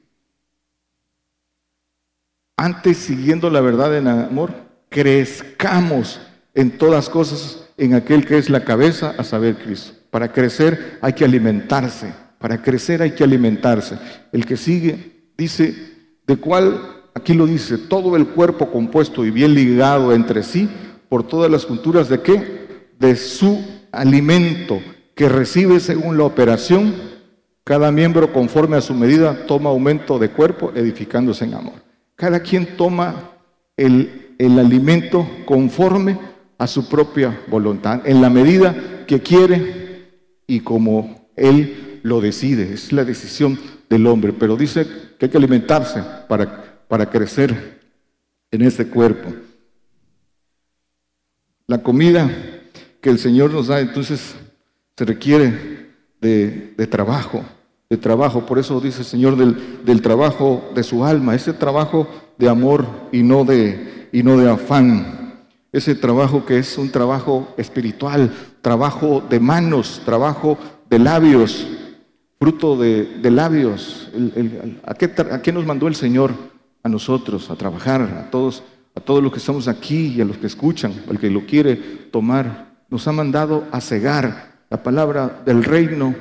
[2.57, 4.55] antes, siguiendo la verdad en amor,
[4.89, 6.21] crezcamos
[6.55, 9.93] en todas cosas en aquel que es la cabeza, a saber Cristo.
[10.11, 12.15] Para crecer hay que alimentarse.
[12.39, 13.99] Para crecer hay que alimentarse.
[14.33, 15.96] El que sigue dice,
[16.27, 16.81] de cuál,
[17.15, 20.69] aquí lo dice, todo el cuerpo compuesto y bien ligado entre sí
[21.09, 22.67] por todas las culturas de qué?
[22.99, 24.81] De su alimento
[25.15, 26.95] que recibe según la operación.
[27.65, 31.75] Cada miembro conforme a su medida toma aumento de cuerpo edificándose en amor.
[32.15, 33.33] Cada quien toma
[33.77, 36.19] el, el alimento conforme
[36.59, 40.07] a su propia voluntad, en la medida que quiere
[40.47, 42.73] y como él lo decide.
[42.73, 43.59] Es la decisión
[43.91, 44.87] del hombre, pero dice
[45.19, 47.81] que hay que alimentarse para, para crecer
[48.51, 49.33] en este cuerpo.
[51.67, 52.31] La comida
[53.01, 54.35] que el Señor nos da, entonces,
[54.97, 57.45] se requiere de, de trabajo
[57.89, 58.45] de trabajo.
[58.47, 62.87] Por eso dice el Señor del, del, trabajo de su alma, ese trabajo de amor
[63.13, 65.45] y no de, y no de afán.
[65.73, 71.67] ese trabajo que es un trabajo espiritual, trabajo de manos, trabajo de labios,
[72.39, 74.11] fruto de, labios.
[74.85, 76.33] ¿a, qué, ¿A qué nos mandó el Señor?
[76.83, 78.63] A nosotros, a trabajar, a todos,
[78.95, 81.75] a todos los que estamos aquí y a los que escuchan, al que lo quiere
[82.13, 82.77] tomar.
[82.89, 86.15] Nos ha mandado a cegar la palabra del reino,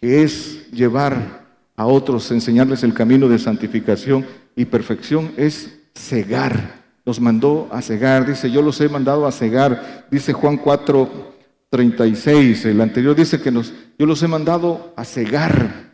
[0.00, 1.42] que es llevar
[1.74, 8.26] a otros, enseñarles el camino de santificación y perfección, es cegar nos mandó a cegar.
[8.26, 10.06] Dice, yo los he mandado a cegar.
[10.10, 11.31] Dice Juan 4,
[11.72, 12.66] 36.
[12.66, 15.90] El anterior dice que nos, yo los he mandado a cegar.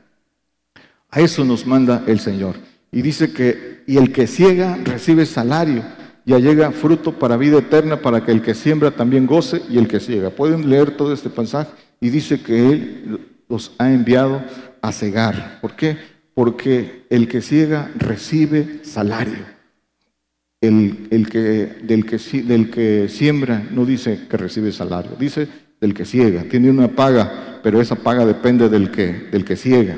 [1.09, 2.57] A eso nos manda el Señor.
[2.91, 5.85] Y dice que, y el que ciega recibe salario.
[6.27, 9.87] Ya llega fruto para vida eterna, para que el que siembra también goce y el
[9.87, 10.31] que ciega.
[10.31, 14.43] Pueden leer todo este pasaje y dice que Él los ha enviado
[14.83, 15.61] a cegar.
[15.61, 15.97] ¿Por qué?
[16.35, 19.47] Porque el que ciega recibe salario.
[20.61, 21.39] El, que,
[21.85, 26.45] del, que, del que siembra no dice que recibe salario, dice del que ciega.
[26.45, 29.97] Tiene una paga, pero esa paga depende del que, del que ciega.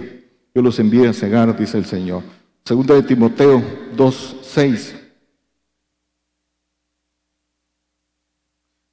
[0.55, 2.23] Yo los envío a cegar, dice el Señor.
[2.64, 3.62] Segunda de Timoteo
[3.97, 4.97] 2.6.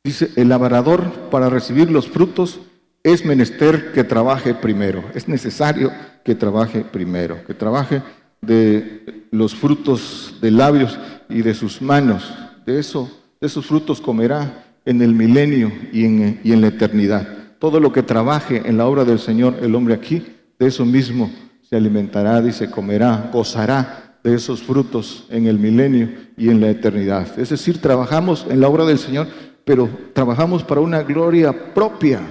[0.04, 2.60] Dice, el labrador para recibir los frutos
[3.04, 5.04] es menester que trabaje primero.
[5.13, 5.91] Es necesario
[6.23, 8.02] que trabaje primero, que trabaje
[8.41, 10.97] de los frutos de labios
[11.30, 12.34] y de sus manos.
[12.65, 17.28] De eso, de esos frutos comerá en el milenio y en, la eternidad.
[17.60, 20.26] Todo lo que trabaje en la obra del Señor el hombre aquí,
[20.58, 21.30] de eso mismo
[21.62, 27.38] se alimentará, dice, comerá, gozará de esos frutos en el milenio y en la eternidad.
[27.38, 29.28] Es decir, trabajamos en la obra del Señor,
[29.65, 32.21] pero trabajamos para una gloria propia.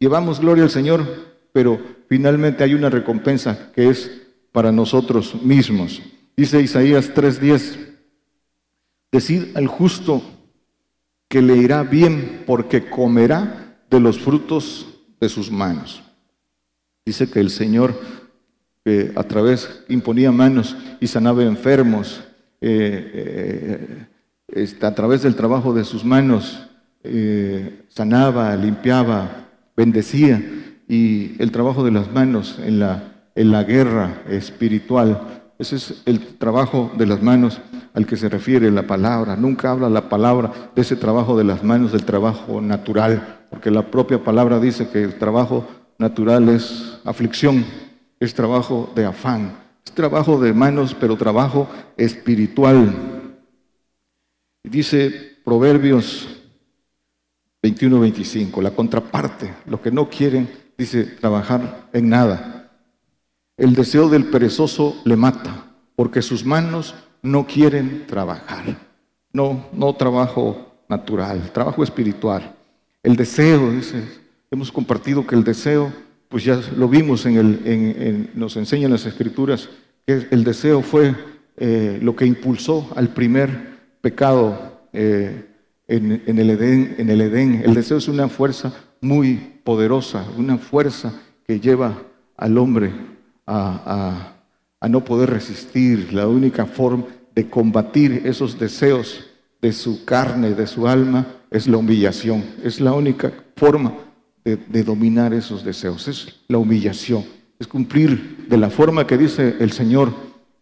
[0.00, 1.06] Llevamos gloria al Señor,
[1.52, 4.10] pero finalmente hay una recompensa que es
[4.50, 6.02] para nosotros mismos.
[6.36, 7.78] Dice Isaías 3:10,
[9.12, 10.24] decid al justo
[11.32, 14.86] que le irá bien porque comerá de los frutos
[15.18, 16.02] de sus manos.
[17.06, 17.98] Dice que el Señor
[19.14, 22.22] a través imponía manos y sanaba enfermos,
[22.60, 24.06] eh,
[24.54, 26.68] eh, a través del trabajo de sus manos
[27.02, 30.38] eh, sanaba, limpiaba, bendecía
[30.86, 36.36] y el trabajo de las manos en la, en la guerra espiritual ese es el
[36.38, 37.60] trabajo de las manos
[37.94, 39.36] al que se refiere la palabra.
[39.36, 43.88] Nunca habla la palabra de ese trabajo de las manos, del trabajo natural, porque la
[43.90, 45.66] propia palabra dice que el trabajo
[45.98, 47.64] natural es aflicción,
[48.18, 52.92] es trabajo de afán, es trabajo de manos, pero trabajo espiritual.
[54.64, 56.28] Dice Proverbios
[57.62, 62.51] 21-25, la contraparte, lo que no quieren, dice, trabajar en nada
[63.56, 68.76] el deseo del perezoso le mata, porque sus manos no quieren trabajar.
[69.32, 72.54] No, no trabajo natural, trabajo espiritual.
[73.02, 74.04] El deseo, dice,
[74.50, 75.92] hemos compartido que el deseo,
[76.28, 79.68] pues ya lo vimos en el, nos enseñan las escrituras,
[80.06, 81.14] que el deseo fue
[81.56, 85.46] eh, lo que impulsó al primer pecado eh,
[85.86, 87.62] en, en, el Edén, en el Edén.
[87.64, 91.12] El deseo es una fuerza muy poderosa, una fuerza
[91.46, 92.02] que lleva
[92.36, 93.11] al hombre
[93.52, 96.12] a, no poder resistir.
[96.12, 99.26] La única forma de combatir esos deseos
[99.60, 102.44] de su carne, de su alma, es la humillación.
[102.62, 103.94] Es la única forma
[104.44, 106.08] de, dominar esos deseos.
[106.08, 107.24] Es la humillación.
[107.58, 110.12] Es cumplir de la forma que dice el Señor,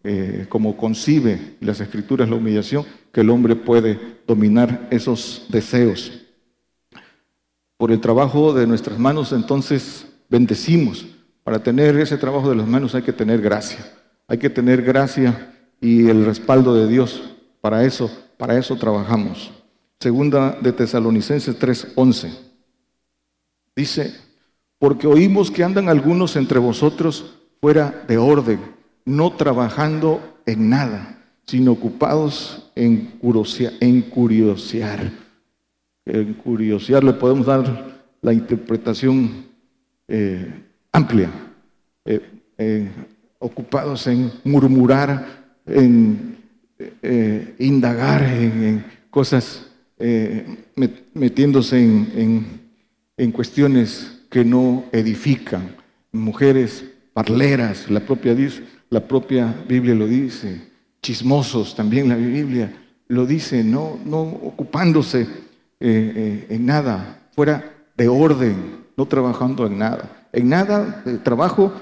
[0.03, 6.13] eh, como concibe las escrituras la humillación, que el hombre puede dominar esos deseos.
[7.77, 11.07] Por el trabajo de nuestras manos, entonces, bendecimos
[11.43, 13.85] para tener ese trabajo de las manos hay que tener gracia.
[14.29, 17.23] Hay que tener gracia y el respaldo de Dios.
[17.61, 19.51] Para eso, para eso trabajamos.
[19.99, 22.31] Segunda de Tesalonicenses 3:11.
[23.75, 24.15] Dice,
[24.79, 28.61] porque oímos que andan algunos entre vosotros fuera de orden,
[29.05, 35.11] no trabajando en nada, sino ocupados en, curiosear.
[36.07, 39.47] En curiosear, le podemos dar la interpretación
[40.09, 41.31] eh, amplia,
[42.05, 42.21] eh,
[42.59, 42.89] eh,
[43.39, 46.37] ocupados en murmurar, en
[46.79, 49.67] eh, indagar en, cosas,
[51.15, 55.77] metiéndose en, cuestiones que no edifican,
[56.13, 58.37] mujeres parleras, la propia,
[58.89, 60.61] la propia Biblia lo dice,
[61.03, 62.73] chismosos también la Biblia
[63.09, 65.27] lo dice, no, no ocupándose
[65.81, 71.73] en nada, fuera de orden, no trabajando en nada en nada el trabajo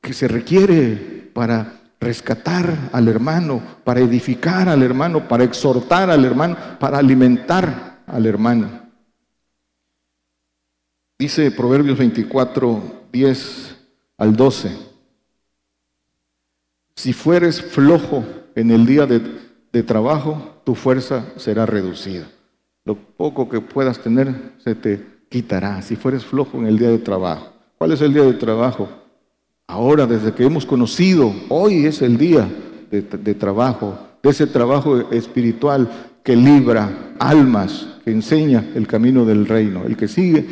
[0.00, 6.56] que se requiere para rescatar al hermano, para edificar al hermano, para exhortar al hermano,
[6.78, 8.86] para alimentar al hermano.
[11.18, 13.76] Dice Proverbios 24, 10
[14.18, 14.70] al 12.
[16.94, 19.20] Si fueres flojo en el día de,
[19.72, 22.28] de trabajo, tu fuerza será reducida.
[22.84, 26.98] Lo poco que puedas tener se te quitará si fueres flojo en el día de
[26.98, 27.55] trabajo.
[27.78, 28.88] ¿Cuál es el día de trabajo?
[29.66, 32.48] Ahora, desde que hemos conocido, hoy es el día
[32.90, 35.90] de, trabajo, de ese trabajo espiritual
[36.22, 40.46] que libra almas, que enseña el camino del reino, el que sigue.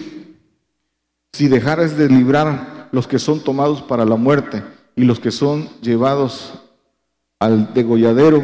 [1.32, 4.62] Si dejaras de librar los que son tomados para la muerte
[4.94, 6.52] y los que son llevados
[7.38, 8.42] al degolladero,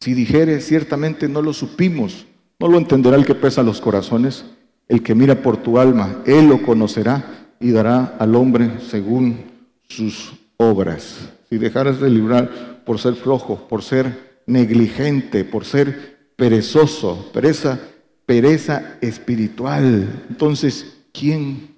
[0.00, 2.26] si dijeres, ciertamente no lo supimos,
[2.60, 4.44] no lo entenderá el que pesa los corazones,
[4.88, 9.44] el que mira por tu alma, él lo conocerá y dará al hombre según
[9.86, 11.28] sus obras.
[11.48, 17.78] Si dejaras de librar por ser flojo, por ser negligente, por ser perezoso, pereza,
[18.24, 21.76] pereza espiritual, entonces, ¿quién,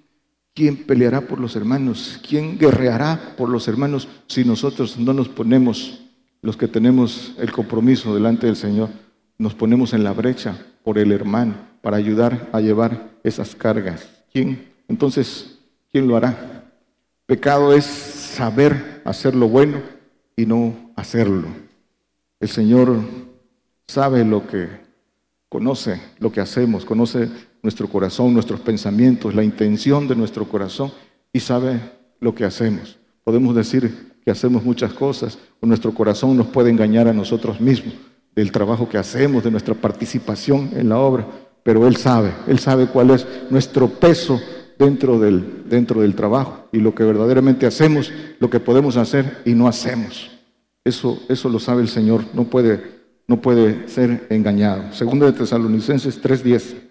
[0.54, 2.20] quién peleará por los hermanos?
[2.26, 6.02] ¿Quién guerreará por los hermanos si nosotros no nos ponemos,
[6.42, 8.90] los que tenemos el compromiso delante del Señor,
[9.36, 14.09] nos ponemos en la brecha por el hermano para ayudar a llevar esas cargas.
[14.33, 14.72] ¿Quién?
[14.89, 15.59] Entonces,
[15.91, 16.64] ¿quién lo hará?
[17.26, 19.81] Pecado es saber hacer lo bueno
[20.37, 21.49] y no hacerlo.
[22.41, 22.97] El Señor
[23.87, 24.68] sabe lo que
[25.49, 27.28] conoce, lo que hacemos, conoce
[27.62, 30.93] nuestro corazón, nuestros pensamientos, la intención de nuestro corazón
[31.33, 31.81] y sabe
[32.20, 32.99] lo que hacemos.
[33.24, 37.95] Podemos decir que hacemos muchas cosas o nuestro corazón nos puede engañar a nosotros mismos
[38.35, 41.26] del trabajo que hacemos, de nuestra participación en la obra,
[41.62, 44.40] pero Él sabe, Él sabe cuál es nuestro peso
[44.78, 49.54] dentro del, dentro del trabajo y lo que verdaderamente hacemos, lo que podemos hacer y
[49.54, 50.30] no hacemos.
[50.84, 54.92] Eso, eso lo sabe el Señor, no puede, no puede ser engañado.
[54.92, 56.88] Segundo de Tesalonicenses 3:10.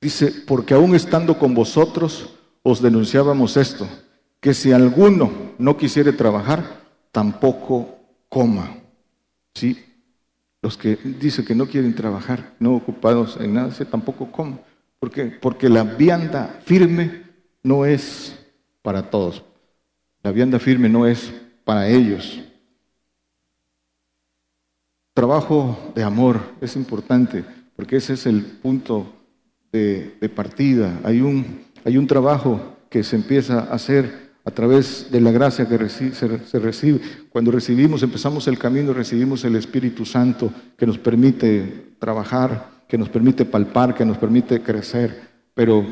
[0.00, 2.30] Dice, porque aún estando con vosotros
[2.62, 3.86] os denunciábamos esto,
[4.40, 6.80] que si alguno no quisiere trabajar,
[7.12, 8.78] tampoco coma.
[9.54, 9.76] ¿Sí?
[10.62, 14.60] Los que dicen que no quieren trabajar, no ocupados en nada, se tampoco coman.
[14.98, 15.26] ¿Por qué?
[15.26, 17.22] Porque la vianda firme
[17.62, 18.38] no es
[18.82, 19.42] para todos.
[20.22, 21.32] La vianda firme no es
[21.64, 22.42] para ellos.
[25.14, 27.44] Trabajo de amor es importante
[27.74, 29.06] porque ese es el punto
[29.72, 31.00] de, de partida.
[31.02, 35.68] Hay un, hay un trabajo que se empieza a hacer a través de la gracia
[35.68, 37.00] que se, recibe.
[37.30, 43.08] Cuando recibimos, empezamos el camino, recibimos el Espíritu Santo que nos permite trabajar, que nos
[43.08, 45.20] permite palpar, que nos permite crecer,
[45.54, 45.86] pero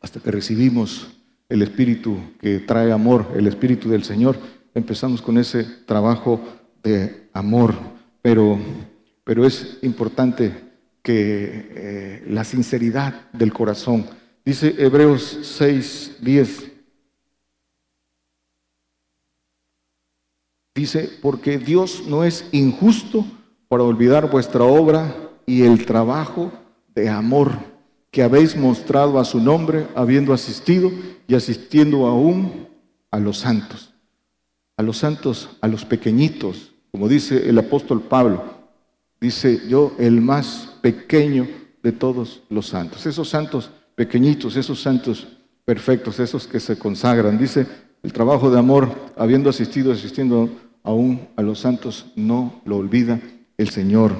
[0.00, 1.06] hasta que recibimos
[1.50, 4.38] el Espíritu que trae amor, el Espíritu del Señor,
[4.74, 6.40] empezamos con ese trabajo
[6.82, 7.74] de amor,
[8.22, 8.58] pero,
[9.22, 10.50] pero es importante
[11.02, 14.06] que eh, la sinceridad del corazón.
[14.46, 16.73] Dice Hebreos 6, 10.
[20.74, 23.24] Dice, porque Dios no es injusto
[23.68, 25.14] para olvidar vuestra obra
[25.46, 26.52] y el trabajo
[26.94, 27.52] de amor
[28.10, 30.90] que habéis mostrado a su nombre, habiendo asistido
[31.26, 32.68] y asistiendo aún
[33.10, 33.92] a los santos.
[34.76, 38.44] A los santos, a los pequeñitos, como dice el apóstol Pablo.
[39.20, 41.48] Dice yo, el más pequeño
[41.82, 43.06] de todos los santos.
[43.06, 45.26] Esos santos pequeñitos, esos santos
[45.64, 47.38] perfectos, esos que se consagran.
[47.38, 47.66] Dice
[48.02, 50.50] el trabajo de amor, habiendo asistido, asistiendo
[50.84, 53.20] aún a los santos no lo olvida
[53.58, 54.12] el Señor.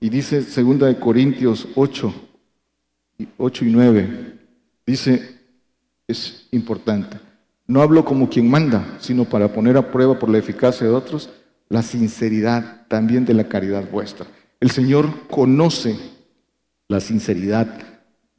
[0.00, 2.14] Y dice segunda de Corintios 8,
[3.36, 4.38] 8 y 9,
[4.86, 5.40] dice,
[6.08, 7.18] es importante,
[7.66, 11.28] no hablo como quien manda, sino para poner a prueba por la eficacia de otros
[11.68, 14.26] la sinceridad también de la caridad vuestra.
[14.60, 15.96] El Señor conoce
[16.88, 17.78] la sinceridad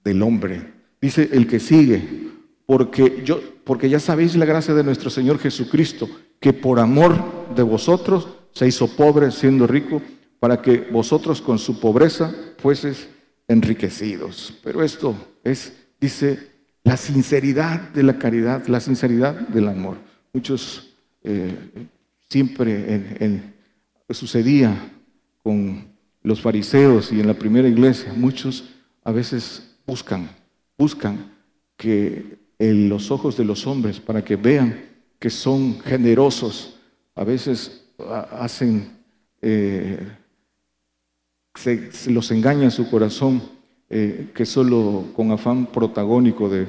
[0.03, 0.73] del hombre.
[1.01, 2.31] Dice el que sigue,
[2.65, 6.09] porque yo porque ya sabéis la gracia de nuestro Señor Jesucristo,
[6.43, 10.01] que por amor de vosotros se hizo pobre siendo rico,
[10.41, 13.07] para que vosotros con su pobreza fueses
[13.47, 14.53] enriquecidos.
[14.61, 15.71] Pero esto es,
[16.01, 16.49] dice,
[16.83, 19.95] la sinceridad de la caridad, la sinceridad del amor.
[20.33, 21.55] Muchos eh,
[22.29, 23.39] siempre
[24.09, 24.91] sucedía
[25.43, 25.85] con
[26.23, 28.65] los fariseos y en la primera iglesia, muchos
[29.05, 30.29] a veces buscan,
[30.77, 31.31] buscan
[31.77, 34.91] que en los ojos de los hombres para que vean
[35.23, 36.75] que son generosos,
[37.15, 37.85] a veces
[38.29, 38.89] hacen,
[39.41, 40.05] eh,
[41.55, 43.41] se, los engaña su corazón,
[43.89, 46.67] eh, que solo con afán protagónico de,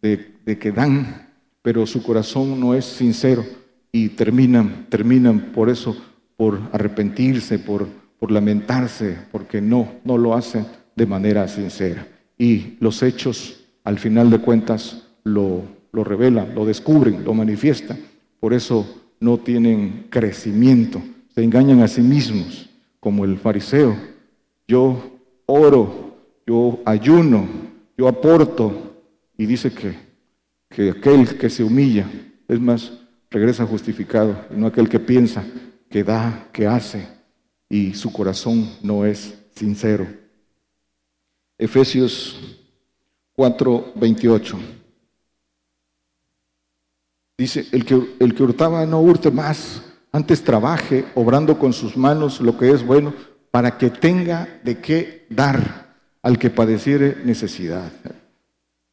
[0.00, 1.28] de, que dan,
[1.62, 3.44] pero su corazón no es sincero
[3.92, 5.96] y terminan, terminan por eso,
[6.36, 7.86] por arrepentirse, por,
[8.18, 12.08] por lamentarse, porque no, no lo hacen de manera sincera.
[12.36, 15.62] Y los hechos, al final de cuentas, lo,
[15.92, 17.98] lo revelan, lo descubren, lo manifiestan.
[18.40, 21.00] Por eso no tienen crecimiento,
[21.34, 22.68] se engañan a sí mismos,
[22.98, 23.96] como el fariseo.
[24.66, 26.16] Yo oro,
[26.46, 27.46] yo ayuno,
[27.96, 28.96] yo aporto,
[29.36, 29.94] y dice que,
[30.68, 32.10] que aquel que se humilla,
[32.48, 32.92] es más,
[33.30, 35.44] regresa justificado, y no aquel que piensa,
[35.88, 37.06] que da, que hace,
[37.68, 40.06] y su corazón no es sincero.
[41.58, 42.58] Efesios
[43.34, 44.58] 4, 28.
[47.36, 52.40] Dice, el que, el que hurtaba no hurte más, antes trabaje obrando con sus manos
[52.40, 53.14] lo que es bueno,
[53.50, 57.90] para que tenga de qué dar al que padeciere necesidad.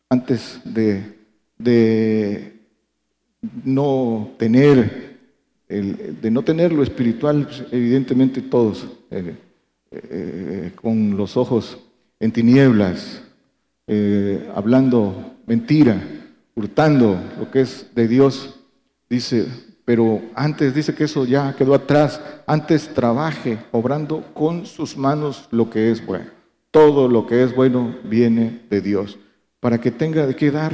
[0.10, 1.18] Antes de,
[1.58, 2.60] de
[3.64, 5.18] no tener,
[5.68, 9.36] el, de no tener lo espiritual, evidentemente todos, eh,
[9.92, 11.78] eh, con los ojos
[12.20, 13.22] en tinieblas,
[13.88, 16.02] eh, hablando mentira,
[16.60, 18.60] hurtando lo que es de Dios,
[19.10, 19.48] dice,
[19.86, 25.70] pero antes dice que eso ya quedó atrás, antes trabaje obrando con sus manos lo
[25.70, 26.26] que es bueno.
[26.70, 29.18] Todo lo que es bueno viene de Dios,
[29.62, 30.74] para que tenga de qué dar,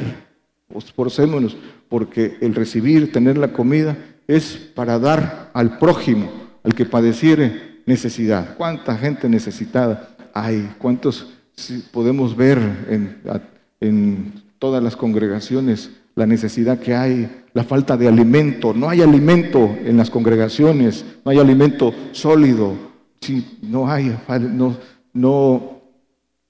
[0.75, 1.55] esforcémonos,
[1.87, 3.95] porque el recibir, tener la comida,
[4.27, 6.31] es para dar al prójimo,
[6.63, 8.55] al que padeciere necesidad.
[8.57, 10.67] ¿Cuánta gente necesitada hay?
[10.79, 11.31] ¿Cuántos
[11.91, 12.57] podemos ver
[13.79, 18.73] en todas las congregaciones la necesidad que hay, la falta de alimento.
[18.73, 22.95] No hay alimento en las congregaciones, no hay alimento sólido.
[23.61, 24.15] No hay,
[24.51, 24.77] no,
[25.13, 25.81] no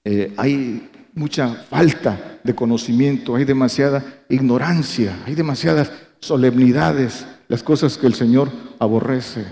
[0.04, 5.90] eh, hay mucha falta de conocimiento, hay demasiada ignorancia, hay demasiadas
[6.20, 9.46] solemnidades, las cosas que el Señor aborrece.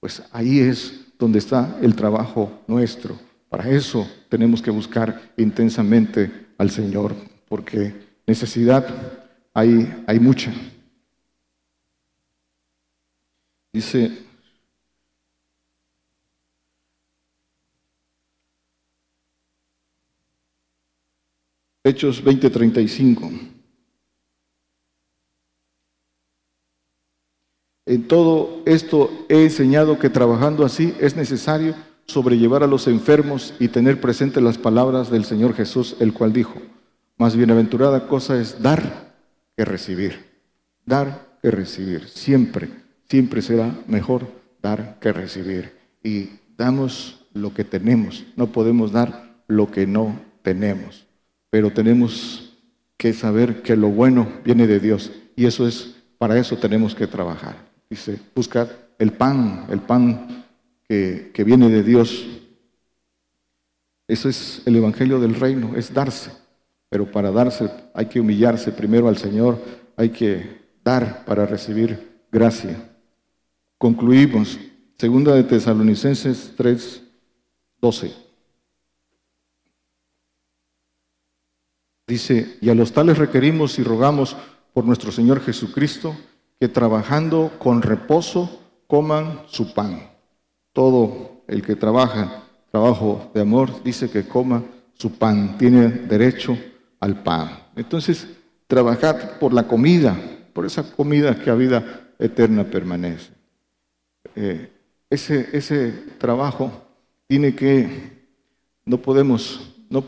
[0.00, 3.18] Pues ahí es donde está el trabajo nuestro.
[3.48, 7.14] Para eso tenemos que buscar intensamente al Señor,
[7.48, 7.94] porque
[8.26, 8.86] necesidad
[9.52, 10.52] hay, hay mucha.
[13.72, 14.24] Dice,
[21.86, 23.54] Hechos 20:35.
[27.86, 31.74] En todo esto he enseñado que trabajando así es necesario
[32.06, 36.54] sobrellevar a los enfermos y tener presente las palabras del Señor Jesús, el cual dijo,
[37.16, 39.14] más bienaventurada cosa es dar
[39.56, 40.24] que recibir.
[40.84, 42.08] Dar que recibir.
[42.08, 42.68] Siempre,
[43.08, 44.26] siempre será mejor
[44.60, 45.72] dar que recibir.
[46.02, 48.24] Y damos lo que tenemos.
[48.36, 51.06] No podemos dar lo que no tenemos.
[51.50, 52.54] Pero tenemos
[52.96, 55.12] que saber que lo bueno viene de Dios.
[55.36, 57.56] Y eso es, para eso tenemos que trabajar.
[57.88, 60.44] Dice, buscar el pan, el pan
[60.88, 62.26] que, que viene de Dios.
[64.08, 66.43] Eso es el Evangelio del Reino, es darse.
[66.94, 69.58] Pero para darse hay que humillarse primero al Señor,
[69.96, 72.88] hay que dar para recibir gracia.
[73.76, 74.56] Concluimos.
[74.96, 77.02] Segunda de Tesalonicenses 3,
[77.80, 78.12] 12.
[82.06, 84.36] Dice, y a los tales requerimos y rogamos
[84.72, 86.14] por nuestro Señor Jesucristo
[86.60, 90.12] que trabajando con reposo coman su pan.
[90.72, 96.56] Todo el que trabaja, trabajo de amor, dice que coma su pan, tiene derecho
[97.04, 97.50] al pan.
[97.76, 98.26] Entonces,
[98.66, 100.16] trabajar por la comida,
[100.54, 103.30] por esa comida que a vida eterna permanece.
[104.34, 104.72] Eh,
[105.10, 106.72] ese, ese trabajo
[107.26, 108.26] tiene que,
[108.86, 110.02] no podemos, no,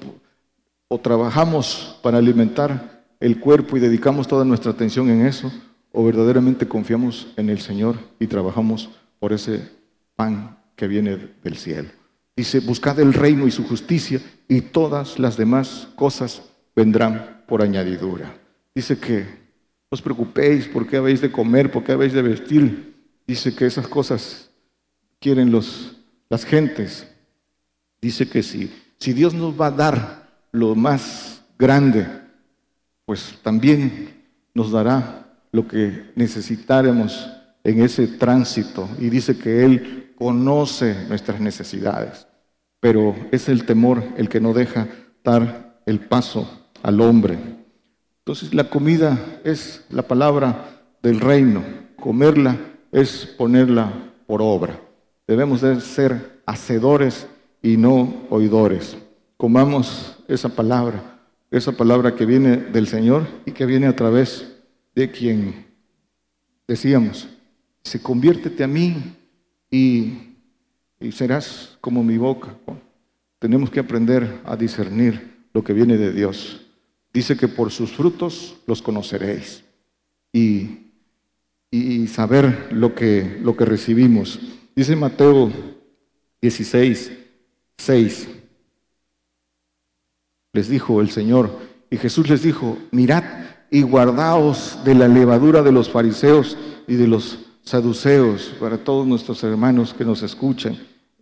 [0.89, 5.53] o trabajamos para alimentar el cuerpo y dedicamos toda nuestra atención en eso,
[5.93, 8.89] o verdaderamente confiamos en el Señor y trabajamos
[9.19, 9.69] por ese
[10.15, 11.91] pan que viene del cielo.
[12.35, 14.19] Dice, buscad el reino y su justicia
[14.49, 16.43] y todas las demás cosas
[16.77, 18.33] vendrán por añadidura.
[18.75, 22.95] Dice que no os preocupéis por qué habéis de comer, por qué habéis de vestir.
[23.27, 24.51] Dice que esas cosas
[25.19, 25.97] quieren los,
[26.29, 27.09] las gentes.
[28.01, 32.07] Dice que si, si Dios nos va a dar lo más grande,
[33.07, 37.31] pues también nos dará lo que necesitaremos
[37.65, 38.89] en ese tránsito.
[38.99, 42.27] Y dice que Él conoce nuestras necesidades,
[42.81, 44.89] pero es el temor el que no deja
[45.25, 47.39] dar el paso al hombre.
[48.19, 51.65] Entonces la comida es la palabra del reino,
[52.01, 52.57] comerla
[52.93, 53.93] es ponerla
[54.27, 54.81] por obra.
[55.27, 57.27] Debemos de ser hacedores
[57.63, 58.97] y no oidores.
[59.37, 61.19] Comamos esa palabra,
[61.51, 64.57] esa palabra que viene del Señor y que viene a través
[64.95, 65.67] de quien
[66.69, 67.29] decíamos,
[67.83, 69.17] se conviértete a mí
[69.71, 70.27] y
[71.01, 72.55] y serás como mi boca.
[73.39, 76.66] Tenemos que aprender a discernir lo que viene de Dios.
[77.17, 79.65] Dice que por sus frutos los conoceréis
[80.35, 80.91] y,
[81.71, 84.39] y saber lo que, lo que recibimos.
[84.75, 85.51] Dice Mateo
[86.43, 87.13] 16,
[87.79, 88.29] 6.
[90.53, 91.59] Les dijo el Señor,
[91.89, 93.25] y Jesús les dijo, mirad
[93.71, 99.43] y guardaos de la levadura de los fariseos y de los saduceos, para todos nuestros
[99.43, 100.77] hermanos que nos escuchan,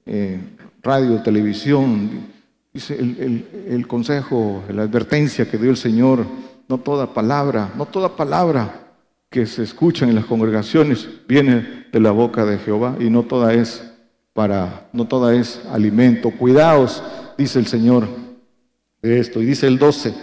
[0.07, 0.41] eh,
[0.83, 2.34] radio, televisión,
[2.75, 6.27] dice el, el consejo, la advertencia que dio el Señor,
[6.69, 8.81] no toda palabra, no toda palabra
[9.31, 13.55] que se escucha en las congregaciones viene de la boca de Jehová y no toda
[13.55, 13.93] es
[14.33, 16.31] para, no toda es alimento.
[16.31, 17.03] Cuidaos,
[17.39, 18.09] dice el Señor,
[19.01, 19.41] de esto.
[19.41, 20.15] Y dice el 12,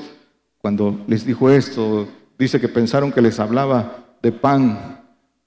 [0.57, 4.99] cuando les dijo esto, dice que pensaron que les hablaba de pan,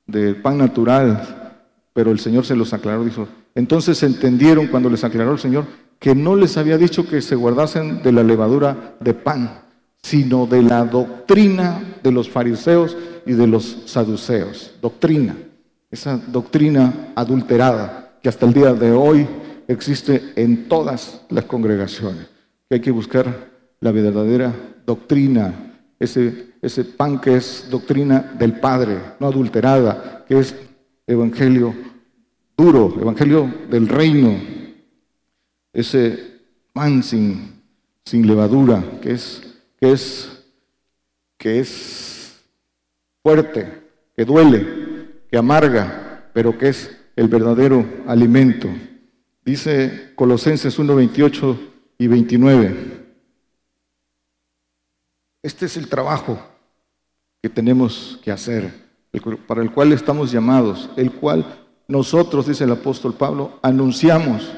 [0.07, 1.61] de pan natural,
[1.93, 3.29] pero el Señor se los aclaró, dijo.
[3.55, 5.65] Entonces entendieron cuando les aclaró el Señor
[6.05, 9.63] que no les había dicho que se guardasen de la levadura de pan,
[10.03, 12.95] sino de la doctrina de los fariseos
[13.25, 14.75] y de los saduceos.
[14.83, 15.35] Doctrina,
[15.91, 19.27] esa doctrina adulterada que hasta el día de hoy
[19.67, 22.27] existe en todas las congregaciones,
[22.69, 23.49] que hay que buscar
[23.81, 24.53] la verdadera
[24.85, 30.55] doctrina, ese, ese pan que es doctrina del Padre, no adulterada, que es
[31.07, 31.75] evangelio
[32.59, 34.54] duro, evangelio del reino,
[35.75, 36.41] ese
[36.73, 37.61] pan sin,
[38.05, 39.43] sin levadura, que es,
[39.79, 40.45] que es,
[41.37, 42.41] que es
[43.23, 43.83] fuerte,
[44.17, 48.69] que duele, que amarga, pero que es el verdadero alimento.
[49.45, 51.59] Dice Colosenses 1, 28
[51.99, 53.05] y 29.
[55.43, 56.39] Este es el trabajo
[57.43, 58.73] que tenemos que hacer,
[59.47, 61.45] para el cual estamos llamados, el cual
[61.87, 64.51] nosotros, dice el apóstol Pablo, anunciamos,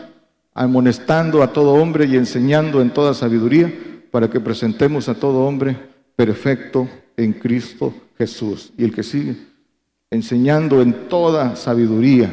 [0.57, 3.73] amonestando a todo hombre y enseñando en toda sabiduría,
[4.11, 5.77] para que presentemos a todo hombre
[6.17, 8.73] perfecto en Cristo Jesús.
[8.79, 9.37] Y el que sigue,
[10.11, 12.31] enseñando en toda sabiduría,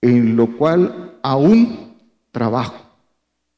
[0.00, 1.96] en lo cual aún
[2.30, 2.76] trabajo.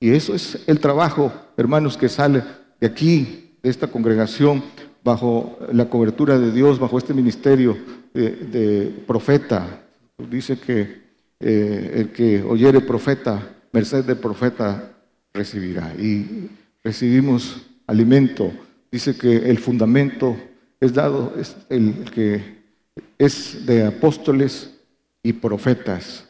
[0.00, 2.42] Y eso es el trabajo, hermanos, que sale
[2.80, 4.62] de aquí, de esta congregación,
[5.04, 7.76] bajo la cobertura de Dios, bajo este ministerio
[8.14, 9.82] de, profeta.
[10.30, 11.09] Dice que
[11.41, 14.93] eh, el que oyere profeta, merced de profeta
[15.32, 15.95] recibirá.
[15.99, 16.51] Y
[16.84, 18.53] recibimos alimento.
[18.93, 20.36] Dice que el fundamento
[20.80, 22.61] es dado, es el que
[23.18, 24.78] es de apóstoles
[25.22, 26.26] y profetas.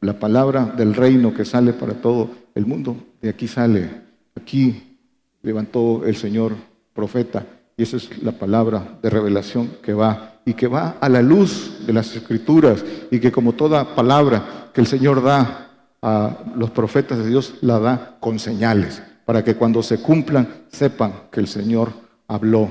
[0.00, 3.88] La palabra del reino que sale para todo el mundo, de aquí sale.
[4.34, 4.98] Aquí
[5.42, 6.54] levantó el Señor
[6.92, 7.46] profeta.
[7.76, 11.84] Y esa es la palabra de revelación que va y que va a la luz
[11.86, 15.70] de las escrituras y que como toda palabra que el Señor da
[16.00, 21.12] a los profetas de Dios, la da con señales, para que cuando se cumplan sepan
[21.30, 21.92] que el Señor
[22.28, 22.70] habló.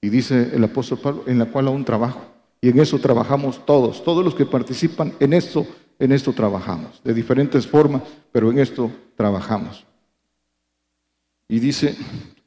[0.00, 2.20] Y dice el apóstol Pablo, en la cual aún trabajo.
[2.60, 5.66] Y en eso trabajamos todos, todos los que participan en esto,
[5.98, 9.86] en esto trabajamos, de diferentes formas, pero en esto trabajamos.
[11.48, 11.96] Y dice,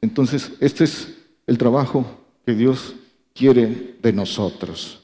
[0.01, 1.18] entonces, este es
[1.49, 2.05] el trabajo
[2.45, 2.93] que Dios
[3.33, 5.03] quiere de nosotros.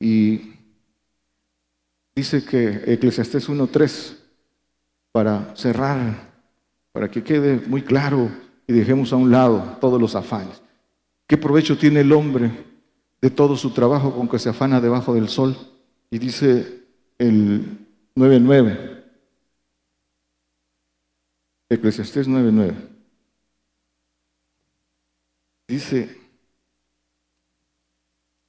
[0.00, 0.54] Y
[2.12, 4.16] dice que Eclesiastés 1.3,
[5.12, 6.28] para cerrar,
[6.90, 8.32] para que quede muy claro
[8.66, 10.60] y dejemos a un lado todos los afanes.
[11.28, 12.50] ¿Qué provecho tiene el hombre
[13.22, 15.56] de todo su trabajo con que se afana debajo del sol?
[16.10, 16.82] Y dice
[17.16, 17.78] el
[18.16, 19.04] 9.9,
[21.68, 22.89] Eclesiastés 9.9.
[25.70, 26.18] Dice,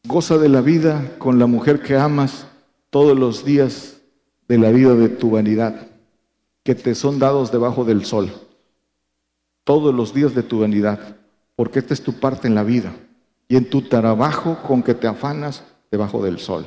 [0.07, 2.47] goza de la vida con la mujer que amas
[2.89, 4.01] todos los días
[4.47, 5.87] de la vida de tu vanidad,
[6.63, 8.33] que te son dados debajo del sol,
[9.63, 11.17] todos los días de tu vanidad,
[11.55, 12.91] porque esta es tu parte en la vida,
[13.47, 16.65] y en tu trabajo con que te afanas debajo del sol.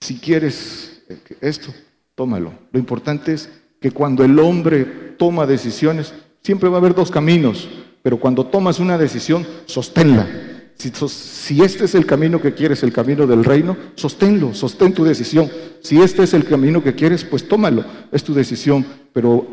[0.00, 1.02] Si quieres
[1.40, 1.74] esto,
[2.14, 2.52] tómalo.
[2.70, 3.50] Lo importante es
[3.80, 4.84] que cuando el hombre
[5.18, 7.68] toma decisiones, siempre va a haber dos caminos
[8.06, 10.28] pero cuando tomas una decisión, sosténla.
[10.76, 15.50] Si, este es el camino que quieres, el camino del reino, sosténlo, sostén tu decisión.
[15.80, 18.86] Si este es el camino que quieres, pues tómalo, es tu decisión.
[19.12, 19.44] Pero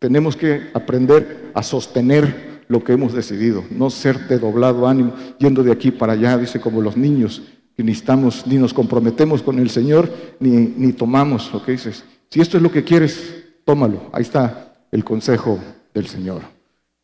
[0.00, 5.62] tenemos que aprender a sostener lo que hemos decidido, no ser de doblado ánimo, yendo
[5.62, 7.42] de aquí para allá, dice como los niños,
[7.76, 12.02] que ni estamos, ni nos comprometemos con el Señor, ni, ni tomamos lo que dices.
[12.28, 14.10] Si esto es lo que quieres, tómalo.
[14.12, 15.60] Ahí está el consejo
[15.94, 16.42] del Señor.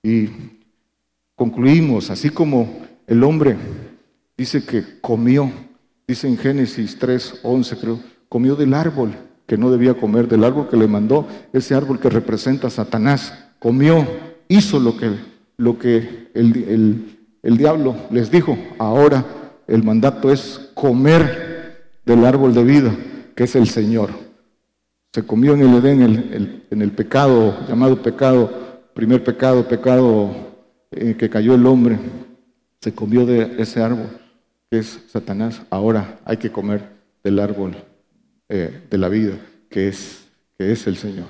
[0.02, 0.58] Y
[1.40, 2.68] concluimos, así como
[3.06, 3.56] el hombre
[4.36, 5.50] dice que comió,
[6.06, 9.14] dice en Génesis 3, 11 creo, comió del árbol
[9.46, 13.32] que no debía comer del árbol que le mandó, ese árbol que representa a Satanás,
[13.58, 14.06] comió,
[14.48, 15.12] hizo lo que,
[15.56, 18.58] lo que el, el diablo les dijo.
[18.78, 19.24] Ahora
[19.66, 22.94] el mandato es comer del árbol de vida,
[23.34, 24.10] que es el Señor.
[25.14, 30.49] Se comió en el Edén en el pecado, llamado pecado, primer pecado, pecado
[30.90, 31.98] eh, que cayó el hombre.
[32.80, 34.08] Se comió de ese árbol,
[34.70, 35.62] que es Satanás.
[35.70, 36.88] Ahora hay que comer
[37.22, 37.76] del árbol
[38.48, 39.34] eh, de la vida,
[39.68, 40.26] que es,
[40.58, 41.26] que es el Señor.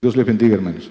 [0.00, 0.90] Dios les bendiga, hermanos.